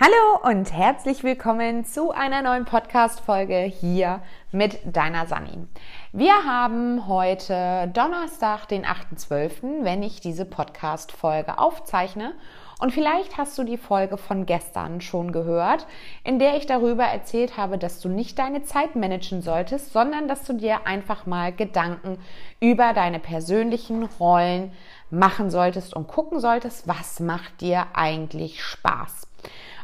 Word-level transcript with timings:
Hallo 0.00 0.48
und 0.48 0.72
herzlich 0.72 1.24
willkommen 1.24 1.84
zu 1.84 2.12
einer 2.12 2.40
neuen 2.40 2.64
Podcast-Folge 2.64 3.62
hier 3.62 4.22
mit 4.52 4.78
deiner 4.84 5.26
Sani. 5.26 5.66
Wir 6.12 6.44
haben 6.44 7.08
heute 7.08 7.90
Donnerstag, 7.92 8.66
den 8.66 8.86
8.12., 8.86 9.82
wenn 9.82 10.04
ich 10.04 10.20
diese 10.20 10.44
Podcast-Folge 10.44 11.58
aufzeichne. 11.58 12.34
Und 12.78 12.92
vielleicht 12.92 13.38
hast 13.38 13.58
du 13.58 13.64
die 13.64 13.76
Folge 13.76 14.18
von 14.18 14.46
gestern 14.46 15.00
schon 15.00 15.32
gehört, 15.32 15.88
in 16.22 16.38
der 16.38 16.56
ich 16.56 16.66
darüber 16.66 17.02
erzählt 17.02 17.56
habe, 17.56 17.76
dass 17.76 17.98
du 18.00 18.08
nicht 18.08 18.38
deine 18.38 18.62
Zeit 18.62 18.94
managen 18.94 19.42
solltest, 19.42 19.92
sondern 19.92 20.28
dass 20.28 20.44
du 20.44 20.52
dir 20.52 20.86
einfach 20.86 21.26
mal 21.26 21.52
Gedanken 21.52 22.18
über 22.60 22.92
deine 22.92 23.18
persönlichen 23.18 24.04
Rollen 24.04 24.70
machen 25.10 25.50
solltest 25.50 25.92
und 25.92 26.06
gucken 26.06 26.38
solltest, 26.38 26.86
was 26.86 27.18
macht 27.18 27.60
dir 27.60 27.88
eigentlich 27.94 28.62
Spaß. 28.62 29.26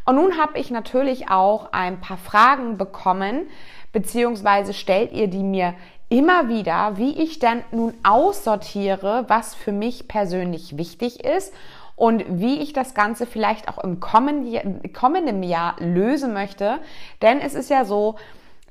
Und 0.04 0.16
nun 0.16 0.38
habe 0.38 0.58
ich 0.58 0.70
natürlich 0.70 1.30
auch 1.30 1.72
ein 1.72 2.00
paar 2.00 2.18
Fragen 2.18 2.76
bekommen, 2.76 3.48
beziehungsweise 3.92 4.74
stellt 4.74 5.12
ihr 5.12 5.28
die 5.28 5.42
mir 5.42 5.74
immer 6.08 6.48
wieder, 6.48 6.96
wie 6.96 7.22
ich 7.22 7.38
dann 7.38 7.62
nun 7.70 7.94
aussortiere, 8.02 9.24
was 9.28 9.54
für 9.54 9.72
mich 9.72 10.06
persönlich 10.06 10.76
wichtig 10.76 11.24
ist 11.24 11.54
und 11.96 12.24
wie 12.28 12.60
ich 12.60 12.72
das 12.72 12.94
Ganze 12.94 13.26
vielleicht 13.26 13.68
auch 13.68 13.78
im 13.78 14.00
kommenden 14.00 15.42
Jahr 15.42 15.76
lösen 15.78 16.32
möchte. 16.32 16.78
Denn 17.22 17.40
es 17.40 17.54
ist 17.54 17.70
ja 17.70 17.84
so, 17.84 18.16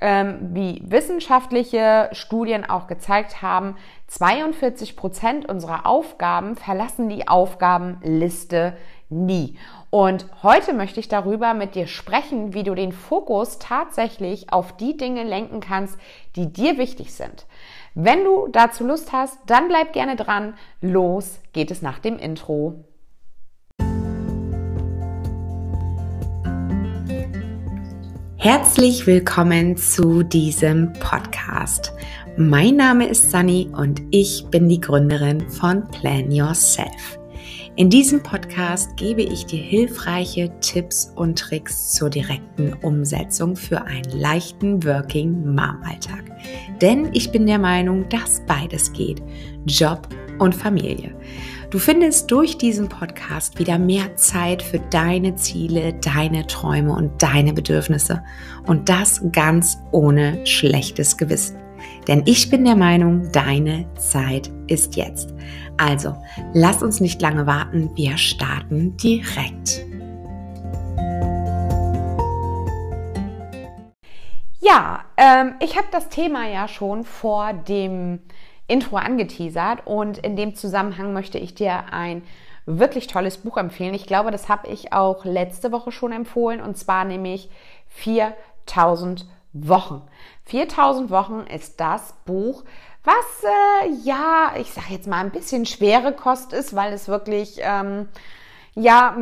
ähm, 0.00 0.50
wie 0.52 0.82
wissenschaftliche 0.84 2.10
Studien 2.12 2.68
auch 2.68 2.86
gezeigt 2.86 3.42
haben, 3.42 3.76
42 4.08 4.96
Prozent 4.96 5.48
unserer 5.48 5.86
Aufgaben 5.86 6.56
verlassen 6.56 7.08
die 7.08 7.26
Aufgabenliste 7.26 8.76
nie. 9.08 9.56
Und 9.94 10.26
heute 10.42 10.72
möchte 10.72 10.98
ich 10.98 11.06
darüber 11.06 11.54
mit 11.54 11.76
dir 11.76 11.86
sprechen, 11.86 12.52
wie 12.52 12.64
du 12.64 12.74
den 12.74 12.90
Fokus 12.90 13.60
tatsächlich 13.60 14.52
auf 14.52 14.76
die 14.76 14.96
Dinge 14.96 15.22
lenken 15.22 15.60
kannst, 15.60 15.96
die 16.34 16.52
dir 16.52 16.78
wichtig 16.78 17.14
sind. 17.14 17.46
Wenn 17.94 18.24
du 18.24 18.48
dazu 18.50 18.84
Lust 18.84 19.12
hast, 19.12 19.38
dann 19.46 19.68
bleib 19.68 19.92
gerne 19.92 20.16
dran. 20.16 20.54
Los 20.80 21.38
geht 21.52 21.70
es 21.70 21.80
nach 21.80 22.00
dem 22.00 22.18
Intro. 22.18 22.82
Herzlich 28.34 29.06
willkommen 29.06 29.76
zu 29.76 30.24
diesem 30.24 30.92
Podcast. 30.94 31.92
Mein 32.36 32.74
Name 32.74 33.06
ist 33.06 33.30
Sunny 33.30 33.70
und 33.72 34.02
ich 34.10 34.44
bin 34.50 34.68
die 34.68 34.80
Gründerin 34.80 35.48
von 35.48 35.86
Plan 35.86 36.32
Yourself. 36.32 37.23
In 37.76 37.90
diesem 37.90 38.22
Podcast 38.22 38.96
gebe 38.96 39.22
ich 39.22 39.46
dir 39.46 39.60
hilfreiche 39.60 40.48
Tipps 40.60 41.12
und 41.16 41.36
Tricks 41.36 41.90
zur 41.90 42.08
direkten 42.08 42.72
Umsetzung 42.82 43.56
für 43.56 43.82
einen 43.82 44.12
leichten 44.12 44.84
Working 44.84 45.44
Mom 45.44 45.82
Alltag. 45.82 46.22
Denn 46.80 47.08
ich 47.14 47.32
bin 47.32 47.46
der 47.46 47.58
Meinung, 47.58 48.08
dass 48.10 48.40
beides 48.46 48.92
geht. 48.92 49.20
Job 49.66 50.06
und 50.38 50.54
Familie. 50.54 51.16
Du 51.70 51.80
findest 51.80 52.30
durch 52.30 52.58
diesen 52.58 52.88
Podcast 52.88 53.58
wieder 53.58 53.76
mehr 53.76 54.14
Zeit 54.14 54.62
für 54.62 54.78
deine 54.78 55.34
Ziele, 55.34 55.94
deine 55.94 56.46
Träume 56.46 56.92
und 56.92 57.20
deine 57.20 57.52
Bedürfnisse. 57.52 58.22
Und 58.68 58.88
das 58.88 59.20
ganz 59.32 59.78
ohne 59.90 60.46
schlechtes 60.46 61.16
Gewissen. 61.16 61.63
Denn 62.06 62.22
ich 62.26 62.50
bin 62.50 62.64
der 62.64 62.76
Meinung, 62.76 63.30
deine 63.32 63.86
Zeit 63.96 64.50
ist 64.66 64.96
jetzt. 64.96 65.34
Also, 65.76 66.14
lass 66.52 66.82
uns 66.82 67.00
nicht 67.00 67.20
lange 67.22 67.46
warten, 67.46 67.90
wir 67.94 68.16
starten 68.18 68.96
direkt. 68.96 69.84
Ja, 74.60 75.04
ähm, 75.16 75.54
ich 75.60 75.76
habe 75.76 75.88
das 75.92 76.08
Thema 76.08 76.48
ja 76.48 76.68
schon 76.68 77.04
vor 77.04 77.52
dem 77.52 78.20
Intro 78.66 78.96
angeteasert 78.96 79.86
und 79.86 80.18
in 80.18 80.36
dem 80.36 80.54
Zusammenhang 80.54 81.12
möchte 81.12 81.38
ich 81.38 81.54
dir 81.54 81.92
ein 81.92 82.22
wirklich 82.66 83.06
tolles 83.06 83.38
Buch 83.38 83.58
empfehlen. 83.58 83.94
Ich 83.94 84.06
glaube, 84.06 84.30
das 84.30 84.48
habe 84.48 84.68
ich 84.68 84.92
auch 84.92 85.24
letzte 85.24 85.70
Woche 85.70 85.92
schon 85.92 86.12
empfohlen 86.12 86.62
und 86.62 86.78
zwar 86.78 87.04
nämlich 87.04 87.50
4000 87.88 89.26
Wochen. 89.54 90.02
4000 90.44 91.10
Wochen 91.10 91.44
ist 91.52 91.80
das 91.80 92.14
Buch, 92.26 92.64
was 93.04 93.44
äh, 93.44 93.90
ja, 94.02 94.52
ich 94.58 94.72
sage 94.72 94.88
jetzt 94.90 95.06
mal 95.06 95.20
ein 95.20 95.30
bisschen 95.30 95.64
schwere 95.64 96.12
Kost 96.12 96.52
ist, 96.52 96.74
weil 96.74 96.92
es 96.92 97.08
wirklich 97.08 97.58
ähm, 97.60 98.08
ja 98.74 99.16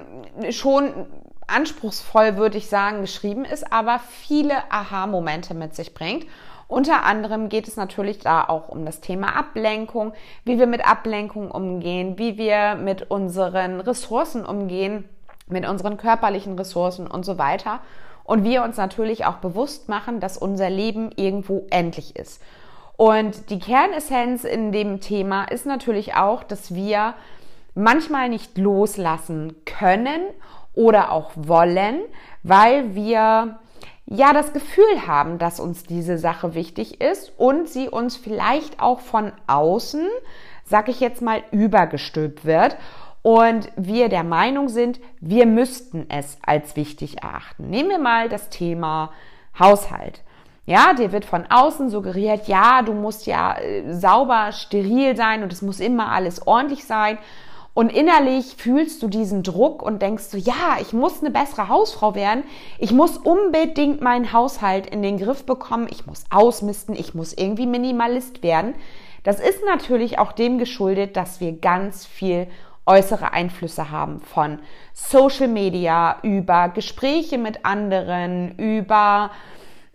schon 0.50 1.06
anspruchsvoll, 1.46 2.36
würde 2.36 2.58
ich 2.58 2.68
sagen, 2.68 3.00
geschrieben 3.00 3.44
ist, 3.44 3.72
aber 3.72 3.98
viele 3.98 4.70
Aha-Momente 4.70 5.54
mit 5.54 5.74
sich 5.74 5.94
bringt. 5.94 6.26
Unter 6.68 7.04
anderem 7.04 7.48
geht 7.48 7.66
es 7.66 7.76
natürlich 7.76 8.18
da 8.18 8.44
auch 8.44 8.68
um 8.68 8.84
das 8.84 9.00
Thema 9.00 9.34
Ablenkung, 9.34 10.12
wie 10.44 10.58
wir 10.58 10.66
mit 10.66 10.86
Ablenkung 10.86 11.50
umgehen, 11.50 12.18
wie 12.18 12.36
wir 12.36 12.74
mit 12.74 13.10
unseren 13.10 13.80
Ressourcen 13.80 14.44
umgehen, 14.44 15.08
mit 15.46 15.66
unseren 15.66 15.96
körperlichen 15.96 16.58
Ressourcen 16.58 17.06
und 17.06 17.24
so 17.24 17.38
weiter. 17.38 17.80
Und 18.28 18.44
wir 18.44 18.62
uns 18.62 18.76
natürlich 18.76 19.24
auch 19.24 19.36
bewusst 19.36 19.88
machen, 19.88 20.20
dass 20.20 20.36
unser 20.36 20.68
Leben 20.68 21.12
irgendwo 21.16 21.66
endlich 21.70 22.14
ist. 22.14 22.42
Und 22.98 23.48
die 23.48 23.58
Kernessenz 23.58 24.44
in 24.44 24.70
dem 24.70 25.00
Thema 25.00 25.44
ist 25.44 25.64
natürlich 25.64 26.14
auch, 26.14 26.44
dass 26.44 26.74
wir 26.74 27.14
manchmal 27.74 28.28
nicht 28.28 28.58
loslassen 28.58 29.56
können 29.64 30.20
oder 30.74 31.10
auch 31.10 31.30
wollen, 31.36 32.00
weil 32.42 32.94
wir 32.94 33.60
ja 34.04 34.32
das 34.34 34.52
Gefühl 34.52 35.06
haben, 35.06 35.38
dass 35.38 35.58
uns 35.58 35.84
diese 35.84 36.18
Sache 36.18 36.54
wichtig 36.54 37.00
ist 37.00 37.32
und 37.38 37.66
sie 37.66 37.88
uns 37.88 38.18
vielleicht 38.18 38.78
auch 38.78 39.00
von 39.00 39.32
außen, 39.46 40.06
sag 40.66 40.90
ich 40.90 41.00
jetzt 41.00 41.22
mal, 41.22 41.42
übergestülpt 41.50 42.44
wird 42.44 42.76
und 43.28 43.68
wir 43.76 44.08
der 44.08 44.24
Meinung 44.24 44.70
sind, 44.70 45.00
wir 45.20 45.44
müssten 45.44 46.06
es 46.08 46.38
als 46.40 46.76
wichtig 46.76 47.22
erachten. 47.22 47.68
Nehmen 47.68 47.90
wir 47.90 47.98
mal 47.98 48.30
das 48.30 48.48
Thema 48.48 49.12
Haushalt. 49.58 50.22
Ja, 50.64 50.94
dir 50.94 51.12
wird 51.12 51.26
von 51.26 51.44
außen 51.46 51.90
suggeriert, 51.90 52.48
ja, 52.48 52.80
du 52.80 52.94
musst 52.94 53.26
ja 53.26 53.58
äh, 53.58 53.92
sauber, 53.92 54.52
steril 54.52 55.14
sein 55.14 55.42
und 55.42 55.52
es 55.52 55.60
muss 55.60 55.78
immer 55.78 56.10
alles 56.10 56.46
ordentlich 56.46 56.86
sein. 56.86 57.18
Und 57.74 57.92
innerlich 57.92 58.54
fühlst 58.56 59.02
du 59.02 59.08
diesen 59.08 59.42
Druck 59.42 59.82
und 59.82 60.00
denkst 60.00 60.24
so, 60.24 60.38
ja, 60.38 60.78
ich 60.80 60.94
muss 60.94 61.20
eine 61.20 61.30
bessere 61.30 61.68
Hausfrau 61.68 62.14
werden. 62.14 62.44
Ich 62.78 62.92
muss 62.92 63.18
unbedingt 63.18 64.00
meinen 64.00 64.32
Haushalt 64.32 64.86
in 64.86 65.02
den 65.02 65.18
Griff 65.18 65.44
bekommen. 65.44 65.86
Ich 65.90 66.06
muss 66.06 66.24
ausmisten. 66.30 66.96
Ich 66.96 67.12
muss 67.12 67.34
irgendwie 67.34 67.66
Minimalist 67.66 68.42
werden. 68.42 68.74
Das 69.22 69.38
ist 69.38 69.62
natürlich 69.66 70.18
auch 70.18 70.32
dem 70.32 70.56
geschuldet, 70.56 71.14
dass 71.14 71.40
wir 71.40 71.52
ganz 71.52 72.06
viel 72.06 72.46
äußere 72.88 73.32
Einflüsse 73.32 73.90
haben 73.90 74.20
von 74.20 74.58
Social 74.94 75.46
Media 75.46 76.16
über 76.22 76.70
Gespräche 76.70 77.38
mit 77.38 77.64
anderen, 77.64 78.56
über 78.56 79.30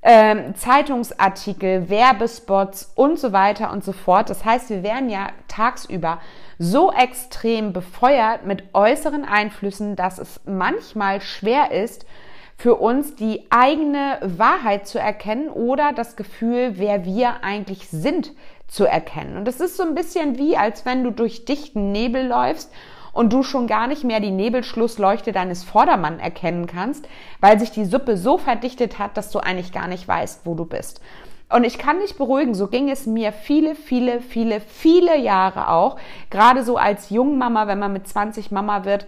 ähm, 0.03 0.53
Zeitungsartikel, 0.55 1.89
Werbespots 1.89 2.91
und 2.95 3.17
so 3.19 3.31
weiter 3.31 3.71
und 3.71 3.83
so 3.83 3.93
fort. 3.93 4.29
Das 4.29 4.45
heißt, 4.45 4.69
wir 4.69 4.83
werden 4.83 5.09
ja 5.09 5.29
tagsüber 5.47 6.19
so 6.59 6.91
extrem 6.91 7.73
befeuert 7.73 8.45
mit 8.45 8.63
äußeren 8.73 9.25
Einflüssen, 9.25 9.95
dass 9.95 10.19
es 10.19 10.41
manchmal 10.45 11.21
schwer 11.21 11.71
ist, 11.71 12.05
für 12.57 12.75
uns 12.75 13.15
die 13.15 13.45
eigene 13.49 14.19
Wahrheit 14.21 14.87
zu 14.87 14.99
erkennen 14.99 15.49
oder 15.49 15.91
das 15.93 16.15
Gefühl, 16.15 16.73
wer 16.75 17.03
wir 17.03 17.43
eigentlich 17.43 17.89
sind, 17.89 18.31
zu 18.73 18.85
erkennen. 18.85 19.37
Und 19.37 19.47
es 19.47 19.59
ist 19.59 19.77
so 19.77 19.83
ein 19.83 19.93
bisschen 19.93 20.37
wie, 20.39 20.57
als 20.57 20.83
wenn 20.83 21.03
du 21.03 21.11
durch 21.11 21.45
dichten 21.45 21.91
Nebel 21.91 22.25
läufst 22.25 22.71
und 23.11 23.31
du 23.31 23.43
schon 23.43 23.67
gar 23.67 23.85
nicht 23.85 24.03
mehr 24.03 24.19
die 24.19 24.31
Nebelschlussleuchte 24.31 25.31
deines 25.31 25.63
Vordermann 25.63 26.19
erkennen 26.19 26.65
kannst, 26.65 27.07
weil 27.39 27.59
sich 27.59 27.69
die 27.69 27.85
Suppe 27.85 28.17
so 28.17 28.39
verdichtet 28.39 28.97
hat, 28.97 29.15
dass 29.15 29.29
du 29.29 29.39
eigentlich 29.39 29.71
gar 29.71 29.87
nicht 29.87 30.07
weißt, 30.07 30.45
wo 30.45 30.55
du 30.55 30.65
bist. 30.65 31.01
Und 31.49 31.65
ich 31.65 31.77
kann 31.77 31.99
dich 31.99 32.17
beruhigen, 32.17 32.55
so 32.55 32.65
ging 32.65 32.89
es 32.89 33.05
mir 33.05 33.31
viele, 33.31 33.75
viele, 33.75 34.21
viele, 34.21 34.59
viele 34.59 35.19
Jahre 35.19 35.69
auch. 35.69 35.97
Gerade 36.31 36.63
so 36.63 36.77
als 36.77 37.11
Jungmama, 37.11 37.67
wenn 37.67 37.77
man 37.77 37.93
mit 37.93 38.07
20 38.07 38.49
Mama 38.49 38.85
wird, 38.85 39.05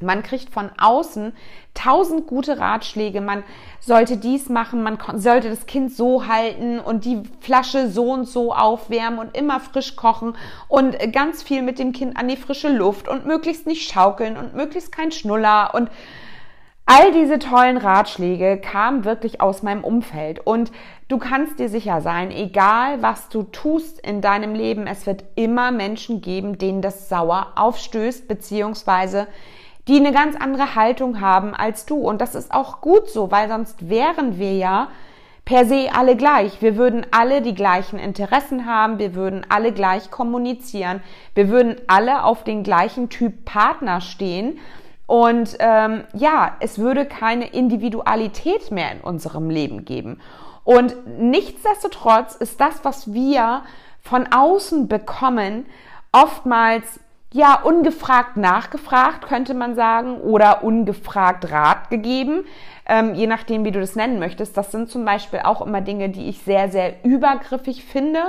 man 0.00 0.22
kriegt 0.22 0.50
von 0.50 0.70
außen 0.78 1.32
tausend 1.74 2.26
gute 2.26 2.58
Ratschläge. 2.58 3.20
Man 3.20 3.44
sollte 3.80 4.16
dies 4.16 4.48
machen, 4.48 4.82
man 4.82 4.98
sollte 5.14 5.48
das 5.48 5.66
Kind 5.66 5.92
so 5.92 6.26
halten 6.26 6.80
und 6.80 7.04
die 7.04 7.22
Flasche 7.40 7.88
so 7.88 8.12
und 8.12 8.26
so 8.26 8.54
aufwärmen 8.54 9.18
und 9.18 9.36
immer 9.36 9.60
frisch 9.60 9.96
kochen 9.96 10.36
und 10.68 10.96
ganz 11.12 11.42
viel 11.42 11.62
mit 11.62 11.78
dem 11.78 11.92
Kind 11.92 12.16
an 12.16 12.28
die 12.28 12.36
frische 12.36 12.68
Luft 12.68 13.08
und 13.08 13.26
möglichst 13.26 13.66
nicht 13.66 13.90
schaukeln 13.90 14.36
und 14.36 14.54
möglichst 14.54 14.92
kein 14.92 15.12
Schnuller 15.12 15.74
und 15.74 15.90
All 16.88 17.10
diese 17.10 17.40
tollen 17.40 17.78
Ratschläge 17.78 18.60
kamen 18.60 19.04
wirklich 19.04 19.40
aus 19.40 19.64
meinem 19.64 19.82
Umfeld 19.82 20.38
und 20.46 20.70
du 21.08 21.18
kannst 21.18 21.58
dir 21.58 21.68
sicher 21.68 22.00
sein, 22.00 22.30
egal 22.30 23.02
was 23.02 23.28
du 23.28 23.42
tust 23.42 23.98
in 24.06 24.20
deinem 24.20 24.54
Leben, 24.54 24.86
es 24.86 25.04
wird 25.04 25.24
immer 25.34 25.72
Menschen 25.72 26.20
geben, 26.20 26.58
denen 26.58 26.82
das 26.82 27.08
sauer 27.08 27.54
aufstößt, 27.56 28.28
beziehungsweise 28.28 29.26
die 29.88 29.96
eine 29.96 30.12
ganz 30.12 30.36
andere 30.36 30.74
Haltung 30.74 31.20
haben 31.20 31.54
als 31.54 31.86
du. 31.86 31.96
Und 31.96 32.20
das 32.20 32.34
ist 32.34 32.52
auch 32.52 32.80
gut 32.80 33.08
so, 33.08 33.30
weil 33.30 33.48
sonst 33.48 33.88
wären 33.88 34.38
wir 34.38 34.52
ja 34.54 34.88
per 35.44 35.64
se 35.64 35.88
alle 35.94 36.16
gleich. 36.16 36.60
Wir 36.60 36.76
würden 36.76 37.06
alle 37.12 37.40
die 37.40 37.54
gleichen 37.54 37.98
Interessen 37.98 38.66
haben, 38.66 38.98
wir 38.98 39.14
würden 39.14 39.46
alle 39.48 39.72
gleich 39.72 40.10
kommunizieren, 40.10 41.02
wir 41.34 41.48
würden 41.48 41.76
alle 41.86 42.24
auf 42.24 42.42
den 42.42 42.64
gleichen 42.64 43.08
Typ 43.08 43.44
Partner 43.44 44.00
stehen. 44.00 44.58
Und 45.06 45.56
ähm, 45.60 46.02
ja, 46.14 46.56
es 46.58 46.80
würde 46.80 47.06
keine 47.06 47.46
Individualität 47.46 48.72
mehr 48.72 48.90
in 48.90 49.00
unserem 49.00 49.48
Leben 49.48 49.84
geben. 49.84 50.20
Und 50.64 50.96
nichtsdestotrotz 51.20 52.34
ist 52.34 52.60
das, 52.60 52.84
was 52.84 53.14
wir 53.14 53.62
von 54.00 54.26
außen 54.32 54.88
bekommen, 54.88 55.66
oftmals 56.10 56.98
ja 57.32 57.60
ungefragt 57.62 58.36
nachgefragt, 58.36 59.26
könnte 59.26 59.54
man 59.54 59.74
sagen, 59.74 60.20
oder 60.20 60.64
ungefragt 60.64 61.50
Rat 61.50 61.90
gegeben 61.90 62.44
ähm, 62.86 63.14
je 63.14 63.26
nachdem, 63.26 63.64
wie 63.64 63.72
du 63.72 63.80
das 63.80 63.96
nennen 63.96 64.18
möchtest. 64.18 64.56
Das 64.56 64.70
sind 64.70 64.88
zum 64.88 65.04
Beispiel 65.04 65.40
auch 65.42 65.60
immer 65.60 65.80
Dinge, 65.80 66.08
die 66.08 66.28
ich 66.28 66.42
sehr, 66.42 66.70
sehr 66.70 67.04
übergriffig 67.04 67.84
finde 67.84 68.20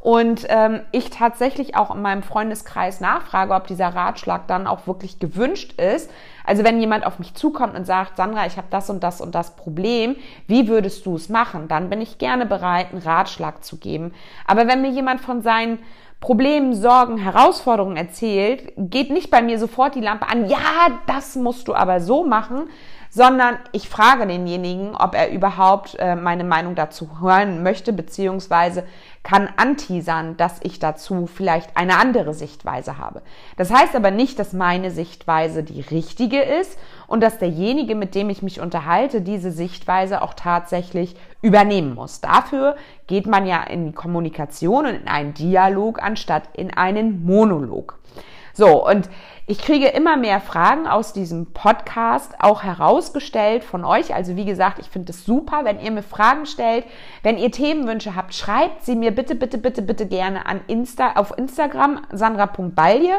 und 0.00 0.46
ähm, 0.48 0.80
ich 0.90 1.10
tatsächlich 1.10 1.76
auch 1.76 1.94
in 1.94 2.02
meinem 2.02 2.22
Freundeskreis 2.22 3.00
nachfrage, 3.00 3.54
ob 3.54 3.68
dieser 3.68 3.88
Ratschlag 3.88 4.48
dann 4.48 4.66
auch 4.66 4.86
wirklich 4.86 5.18
gewünscht 5.18 5.80
ist. 5.80 6.10
Also 6.44 6.64
wenn 6.64 6.80
jemand 6.80 7.06
auf 7.06 7.20
mich 7.20 7.34
zukommt 7.34 7.76
und 7.76 7.86
sagt, 7.86 8.16
Sandra, 8.16 8.46
ich 8.46 8.56
habe 8.56 8.66
das 8.68 8.90
und 8.90 9.02
das 9.02 9.20
und 9.20 9.34
das 9.34 9.54
Problem, 9.54 10.16
wie 10.48 10.68
würdest 10.68 11.06
du 11.06 11.14
es 11.14 11.28
machen? 11.28 11.68
Dann 11.68 11.88
bin 11.88 12.00
ich 12.00 12.18
gerne 12.18 12.46
bereit, 12.46 12.88
einen 12.90 13.00
Ratschlag 13.00 13.64
zu 13.64 13.78
geben. 13.78 14.12
Aber 14.44 14.66
wenn 14.66 14.82
mir 14.82 14.90
jemand 14.90 15.20
von 15.20 15.40
seinen 15.40 15.78
Problemen, 16.22 16.72
Sorgen, 16.72 17.18
Herausforderungen 17.18 17.96
erzählt, 17.96 18.72
geht 18.76 19.10
nicht 19.10 19.28
bei 19.28 19.42
mir 19.42 19.58
sofort 19.58 19.96
die 19.96 20.00
Lampe 20.00 20.28
an, 20.28 20.48
ja, 20.48 21.00
das 21.08 21.34
musst 21.34 21.66
du 21.66 21.74
aber 21.74 22.00
so 22.00 22.24
machen, 22.24 22.70
sondern 23.10 23.58
ich 23.72 23.88
frage 23.88 24.24
denjenigen, 24.26 24.94
ob 24.94 25.16
er 25.16 25.32
überhaupt 25.32 25.96
äh, 25.98 26.14
meine 26.14 26.44
Meinung 26.44 26.76
dazu 26.76 27.20
hören 27.20 27.64
möchte, 27.64 27.92
beziehungsweise 27.92 28.84
kann 29.22 29.48
anteasern, 29.56 30.36
dass 30.36 30.58
ich 30.62 30.78
dazu 30.78 31.26
vielleicht 31.26 31.76
eine 31.76 31.96
andere 31.98 32.34
Sichtweise 32.34 32.98
habe. 32.98 33.22
Das 33.56 33.72
heißt 33.72 33.94
aber 33.94 34.10
nicht, 34.10 34.38
dass 34.38 34.52
meine 34.52 34.90
Sichtweise 34.90 35.62
die 35.62 35.80
richtige 35.80 36.42
ist 36.42 36.78
und 37.06 37.22
dass 37.22 37.38
derjenige, 37.38 37.94
mit 37.94 38.14
dem 38.14 38.30
ich 38.30 38.42
mich 38.42 38.60
unterhalte, 38.60 39.20
diese 39.20 39.52
Sichtweise 39.52 40.22
auch 40.22 40.34
tatsächlich 40.34 41.14
übernehmen 41.40 41.94
muss. 41.94 42.20
Dafür 42.20 42.76
geht 43.06 43.26
man 43.26 43.46
ja 43.46 43.62
in 43.62 43.94
Kommunikation 43.94 44.86
und 44.86 44.94
in 44.94 45.08
einen 45.08 45.34
Dialog 45.34 46.02
anstatt 46.02 46.48
in 46.54 46.72
einen 46.74 47.24
Monolog. 47.24 47.98
So, 48.54 48.86
und 48.86 49.08
ich 49.46 49.58
kriege 49.58 49.88
immer 49.88 50.16
mehr 50.16 50.40
Fragen 50.40 50.86
aus 50.86 51.12
diesem 51.12 51.52
Podcast 51.52 52.36
auch 52.38 52.62
herausgestellt 52.62 53.64
von 53.64 53.84
euch. 53.84 54.14
Also 54.14 54.36
wie 54.36 54.44
gesagt, 54.44 54.78
ich 54.78 54.88
finde 54.88 55.10
es 55.12 55.24
super, 55.24 55.64
wenn 55.64 55.80
ihr 55.80 55.90
mir 55.90 56.04
Fragen 56.04 56.46
stellt. 56.46 56.84
Wenn 57.22 57.38
ihr 57.38 57.50
Themenwünsche 57.50 58.14
habt, 58.14 58.34
schreibt 58.34 58.84
sie 58.84 58.94
mir 58.94 59.10
bitte, 59.10 59.34
bitte, 59.34 59.58
bitte, 59.58 59.82
bitte 59.82 60.06
gerne 60.06 60.46
an 60.46 60.60
Insta, 60.68 61.14
auf 61.16 61.36
Instagram 61.36 62.02
sandra.balje. 62.12 63.14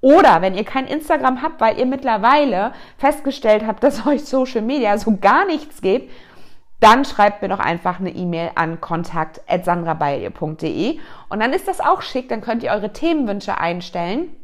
Oder 0.00 0.42
wenn 0.42 0.54
ihr 0.54 0.64
kein 0.64 0.86
Instagram 0.86 1.42
habt, 1.42 1.60
weil 1.60 1.78
ihr 1.78 1.86
mittlerweile 1.86 2.72
festgestellt 2.96 3.64
habt, 3.66 3.84
dass 3.84 4.06
euch 4.06 4.24
Social 4.24 4.62
Media 4.62 4.98
so 4.98 5.18
gar 5.20 5.44
nichts 5.44 5.82
gibt, 5.82 6.10
dann 6.80 7.04
schreibt 7.04 7.42
mir 7.42 7.48
doch 7.48 7.60
einfach 7.60 8.00
eine 8.00 8.10
E-Mail 8.10 8.50
an 8.54 8.80
kontakt.sandrabalje.de 8.80 10.98
und 11.28 11.40
dann 11.40 11.52
ist 11.52 11.68
das 11.68 11.80
auch 11.80 12.00
schick, 12.00 12.30
dann 12.30 12.40
könnt 12.40 12.62
ihr 12.62 12.70
eure 12.70 12.94
Themenwünsche 12.94 13.58
einstellen 13.58 14.34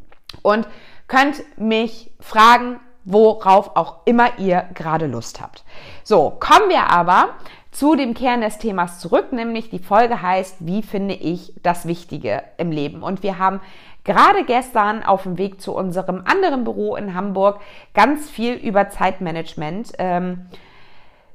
und 0.42 0.66
könnt 1.08 1.42
mich 1.58 2.10
fragen, 2.20 2.80
worauf 3.04 3.76
auch 3.76 3.98
immer 4.04 4.38
ihr 4.38 4.64
gerade 4.74 5.06
Lust 5.06 5.40
habt. 5.40 5.64
So, 6.02 6.36
kommen 6.40 6.68
wir 6.68 6.90
aber 6.90 7.30
zu 7.70 7.94
dem 7.94 8.14
Kern 8.14 8.40
des 8.40 8.58
Themas 8.58 9.00
zurück, 9.00 9.32
nämlich 9.32 9.70
die 9.70 9.78
Folge 9.78 10.22
heißt, 10.22 10.66
wie 10.66 10.82
finde 10.82 11.14
ich 11.14 11.52
das 11.62 11.86
Wichtige 11.86 12.42
im 12.56 12.72
Leben? 12.72 13.02
Und 13.02 13.22
wir 13.22 13.38
haben 13.38 13.60
gerade 14.02 14.44
gestern 14.44 15.02
auf 15.02 15.24
dem 15.24 15.36
Weg 15.36 15.60
zu 15.60 15.74
unserem 15.74 16.22
anderen 16.24 16.64
Büro 16.64 16.96
in 16.96 17.14
Hamburg 17.14 17.60
ganz 17.92 18.30
viel 18.30 18.54
über 18.54 18.88
Zeitmanagement 18.88 19.92
ähm, 19.98 20.46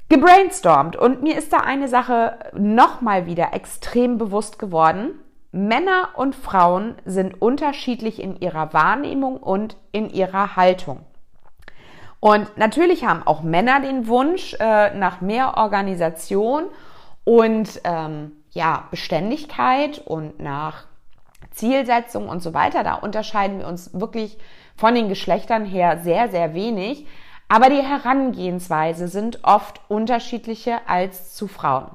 gebrainstormt. 0.10 0.96
Und 0.96 1.22
mir 1.22 1.38
ist 1.38 1.54
da 1.54 1.58
eine 1.58 1.88
Sache 1.88 2.38
nochmal 2.54 3.28
wieder 3.28 3.54
extrem 3.54 4.18
bewusst 4.18 4.58
geworden. 4.58 5.12
Männer 5.52 6.10
und 6.16 6.36
Frauen 6.36 6.96
sind 7.06 7.42
unterschiedlich 7.42 8.22
in 8.22 8.40
ihrer 8.40 8.74
Wahrnehmung 8.74 9.38
und 9.38 9.76
in 9.92 10.10
ihrer 10.10 10.56
Haltung. 10.56 11.02
Und 12.22 12.58
natürlich 12.58 13.06
haben 13.06 13.24
auch 13.26 13.42
Männer 13.42 13.82
den 13.82 14.08
Wunsch 14.08 14.56
äh, 14.60 14.94
nach 14.96 15.22
mehr 15.22 15.58
Organisation 15.58 16.66
und 17.24 17.82
ähm, 17.84 18.32
ja, 18.52 18.88
Beständigkeit 18.92 20.00
und 20.00 20.40
nach 20.40 20.86
Zielsetzung 21.52 22.30
und 22.30 22.42
so 22.42 22.54
weiter. 22.54 22.84
Da 22.84 22.96
unterscheiden 22.96 23.60
wir 23.60 23.68
uns 23.68 24.00
wirklich 24.00 24.38
von 24.76 24.96
den 24.96 25.10
Geschlechtern 25.10 25.66
her 25.66 26.00
sehr, 26.04 26.30
sehr 26.30 26.54
wenig. 26.54 27.08
Aber 27.50 27.70
die 27.70 27.82
Herangehensweise 27.82 29.08
sind 29.08 29.40
oft 29.44 29.82
unterschiedliche 29.90 30.88
als 30.88 31.36
zu 31.36 31.48
Frauen. 31.48 31.92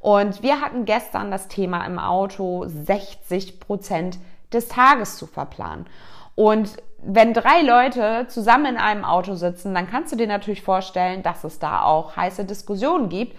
Und 0.00 0.42
wir 0.42 0.60
hatten 0.60 0.84
gestern 0.84 1.30
das 1.30 1.48
Thema 1.48 1.84
im 1.84 1.98
Auto, 1.98 2.64
60 2.66 3.60
Prozent 3.60 4.18
des 4.52 4.68
Tages 4.68 5.16
zu 5.16 5.26
verplanen. 5.26 5.86
Und 6.34 6.76
wenn 7.02 7.32
drei 7.32 7.62
Leute 7.62 8.26
zusammen 8.28 8.66
in 8.66 8.76
einem 8.76 9.04
Auto 9.04 9.34
sitzen, 9.34 9.74
dann 9.74 9.88
kannst 9.88 10.12
du 10.12 10.16
dir 10.16 10.26
natürlich 10.26 10.62
vorstellen, 10.62 11.22
dass 11.22 11.44
es 11.44 11.58
da 11.58 11.82
auch 11.82 12.16
heiße 12.16 12.44
Diskussionen 12.44 13.08
gibt. 13.08 13.36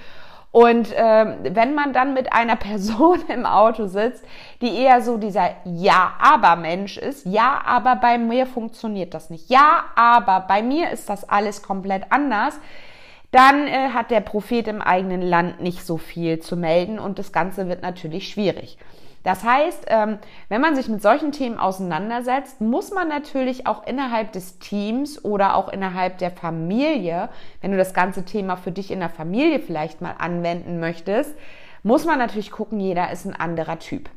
Und 0.52 0.92
äh, 0.94 1.54
wenn 1.54 1.76
man 1.76 1.94
dann 1.94 2.14
mit 2.14 2.34
einer 2.34 2.56
Person 2.58 3.22
im 3.28 3.46
Auto 3.46 3.88
sitzt, 3.88 4.24
die 4.62 4.76
eher 4.76 5.02
so 5.02 5.18
dieser 5.18 5.52
Ja-Aber-Mensch 5.66 6.98
ist, 6.98 7.26
ja, 7.26 7.62
aber 7.66 7.96
bei 7.98 8.18
mir 8.18 8.46
funktioniert 8.46 9.14
das 9.14 9.30
nicht, 9.30 9.50
ja, 9.50 9.84
aber 9.96 10.42
bei 10.42 10.64
mir 10.64 10.90
ist 10.90 11.10
das 11.10 11.28
alles 11.30 11.62
komplett 11.62 12.12
anders, 12.12 12.60
dann 13.32 13.68
äh, 13.68 13.90
hat 13.90 14.12
der 14.12 14.22
Prophet 14.22 14.68
im 14.68 14.82
eigenen 14.82 15.22
Land 15.22 15.62
nicht 15.62 15.86
so 15.86 15.98
viel 15.98 16.40
zu 16.40 16.58
melden 16.58 17.00
und 17.00 17.20
das 17.20 17.32
Ganze 17.32 17.68
wird 17.68 17.82
natürlich 17.82 18.30
schwierig. 18.30 18.78
Das 19.24 19.44
heißt, 19.44 19.86
ähm, 19.88 20.18
wenn 20.48 20.62
man 20.62 20.76
sich 20.76 20.88
mit 20.88 21.02
solchen 21.02 21.32
Themen 21.32 21.60
auseinandersetzt, 21.60 22.62
muss 22.62 22.92
man 22.92 23.10
natürlich 23.10 23.68
auch 23.68 23.86
innerhalb 23.86 24.32
des 24.32 24.60
Teams 24.60 25.24
oder 25.26 25.56
auch 25.56 25.68
innerhalb 25.68 26.20
der 26.20 26.32
Familie, 26.32 27.30
wenn 27.62 27.72
du 27.72 27.78
das 27.78 27.94
ganze 27.94 28.24
Thema 28.24 28.56
für 28.56 28.72
dich 28.72 28.92
in 28.92 29.00
der 29.00 29.10
Familie 29.10 29.60
vielleicht 29.60 30.00
mal 30.00 30.16
anwenden 30.18 30.80
möchtest, 30.80 31.36
muss 31.84 32.06
man 32.06 32.18
natürlich 32.18 32.52
gucken, 32.52 32.80
jeder 32.80 33.12
ist 33.12 33.26
ein 33.26 33.36
anderer 33.36 33.80
Typ. 33.80 34.10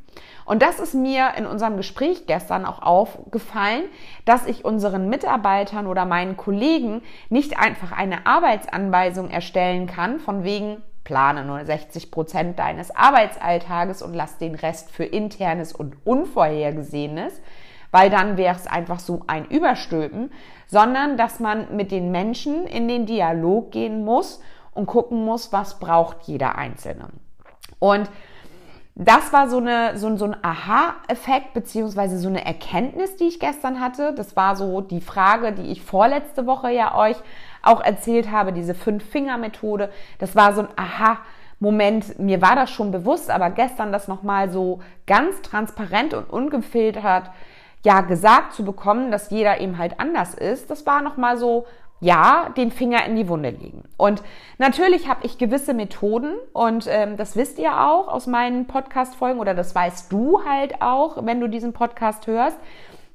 Und 0.44 0.62
das 0.62 0.80
ist 0.80 0.94
mir 0.94 1.32
in 1.36 1.46
unserem 1.46 1.76
Gespräch 1.76 2.26
gestern 2.26 2.66
auch 2.66 2.82
aufgefallen, 2.82 3.84
dass 4.24 4.46
ich 4.46 4.64
unseren 4.64 5.08
Mitarbeitern 5.08 5.86
oder 5.86 6.04
meinen 6.04 6.36
Kollegen 6.36 7.02
nicht 7.30 7.58
einfach 7.58 7.92
eine 7.92 8.26
Arbeitsanweisung 8.26 9.30
erstellen 9.30 9.86
kann, 9.86 10.18
von 10.18 10.44
wegen 10.44 10.82
plane 11.04 11.44
nur 11.44 11.64
60 11.64 12.10
Prozent 12.10 12.58
deines 12.58 12.94
Arbeitsalltages 12.94 14.02
und 14.02 14.14
lass 14.14 14.38
den 14.38 14.54
Rest 14.54 14.90
für 14.90 15.04
internes 15.04 15.72
und 15.72 15.96
unvorhergesehenes, 16.04 17.40
weil 17.90 18.08
dann 18.08 18.36
wäre 18.36 18.56
es 18.56 18.66
einfach 18.66 18.98
so 18.98 19.22
ein 19.26 19.44
Überstülpen, 19.46 20.30
sondern 20.66 21.16
dass 21.16 21.40
man 21.40 21.76
mit 21.76 21.90
den 21.90 22.10
Menschen 22.10 22.66
in 22.66 22.88
den 22.88 23.06
Dialog 23.06 23.72
gehen 23.72 24.04
muss 24.04 24.40
und 24.72 24.86
gucken 24.86 25.24
muss, 25.24 25.52
was 25.52 25.78
braucht 25.78 26.22
jeder 26.22 26.56
Einzelne. 26.56 27.08
Und 27.82 28.08
das 28.94 29.32
war 29.32 29.48
so, 29.48 29.56
eine, 29.56 29.98
so, 29.98 30.16
so 30.16 30.26
ein 30.26 30.36
Aha-Effekt 30.40 31.52
beziehungsweise 31.52 32.16
so 32.16 32.28
eine 32.28 32.44
Erkenntnis, 32.44 33.16
die 33.16 33.24
ich 33.24 33.40
gestern 33.40 33.80
hatte. 33.80 34.14
Das 34.14 34.36
war 34.36 34.54
so 34.54 34.80
die 34.80 35.00
Frage, 35.00 35.50
die 35.50 35.72
ich 35.72 35.82
vorletzte 35.82 36.46
Woche 36.46 36.70
ja 36.70 36.96
euch 36.96 37.16
auch 37.60 37.80
erzählt 37.82 38.30
habe, 38.30 38.52
diese 38.52 38.76
Fünf-Finger-Methode. 38.76 39.90
Das 40.20 40.36
war 40.36 40.54
so 40.54 40.60
ein 40.60 40.68
Aha-Moment. 40.76 42.20
Mir 42.20 42.40
war 42.40 42.54
das 42.54 42.70
schon 42.70 42.92
bewusst, 42.92 43.30
aber 43.30 43.50
gestern 43.50 43.90
das 43.90 44.06
nochmal 44.06 44.48
so 44.48 44.78
ganz 45.08 45.42
transparent 45.42 46.14
und 46.14 46.30
ungefiltert 46.30 47.30
ja 47.84 48.02
gesagt 48.02 48.52
zu 48.52 48.64
bekommen, 48.64 49.10
dass 49.10 49.30
jeder 49.30 49.60
eben 49.60 49.76
halt 49.76 49.98
anders 49.98 50.34
ist, 50.34 50.70
das 50.70 50.86
war 50.86 51.02
nochmal 51.02 51.36
so 51.36 51.66
ja, 52.02 52.48
den 52.56 52.72
Finger 52.72 53.06
in 53.06 53.14
die 53.14 53.28
Wunde 53.28 53.50
legen. 53.50 53.84
Und 53.96 54.24
natürlich 54.58 55.08
habe 55.08 55.24
ich 55.24 55.38
gewisse 55.38 55.72
Methoden 55.72 56.34
und 56.52 56.88
ähm, 56.88 57.16
das 57.16 57.36
wisst 57.36 57.60
ihr 57.60 57.80
auch 57.80 58.08
aus 58.08 58.26
meinen 58.26 58.66
Podcast-Folgen 58.66 59.38
oder 59.38 59.54
das 59.54 59.72
weißt 59.72 60.12
du 60.12 60.44
halt 60.44 60.82
auch, 60.82 61.24
wenn 61.24 61.40
du 61.40 61.46
diesen 61.46 61.72
Podcast 61.72 62.26
hörst, 62.26 62.58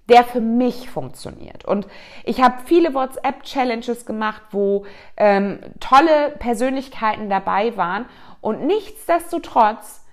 der 0.08 0.24
für 0.24 0.39
mich 0.39 0.89
funktioniert. 0.89 1.65
Und 1.65 1.86
ich 2.24 2.41
habe 2.41 2.56
viele 2.63 2.94
WhatsApp-Challenges 2.94 4.06
gemacht, 4.06 4.41
wo 4.51 4.86
ähm, 5.17 5.60
tolle 5.82 6.29
Persönlichkeiten 6.39 7.29
dabei 7.29 7.75
waren 7.75 8.06
und 8.39 8.65
nichtsdestotrotz 8.65 10.06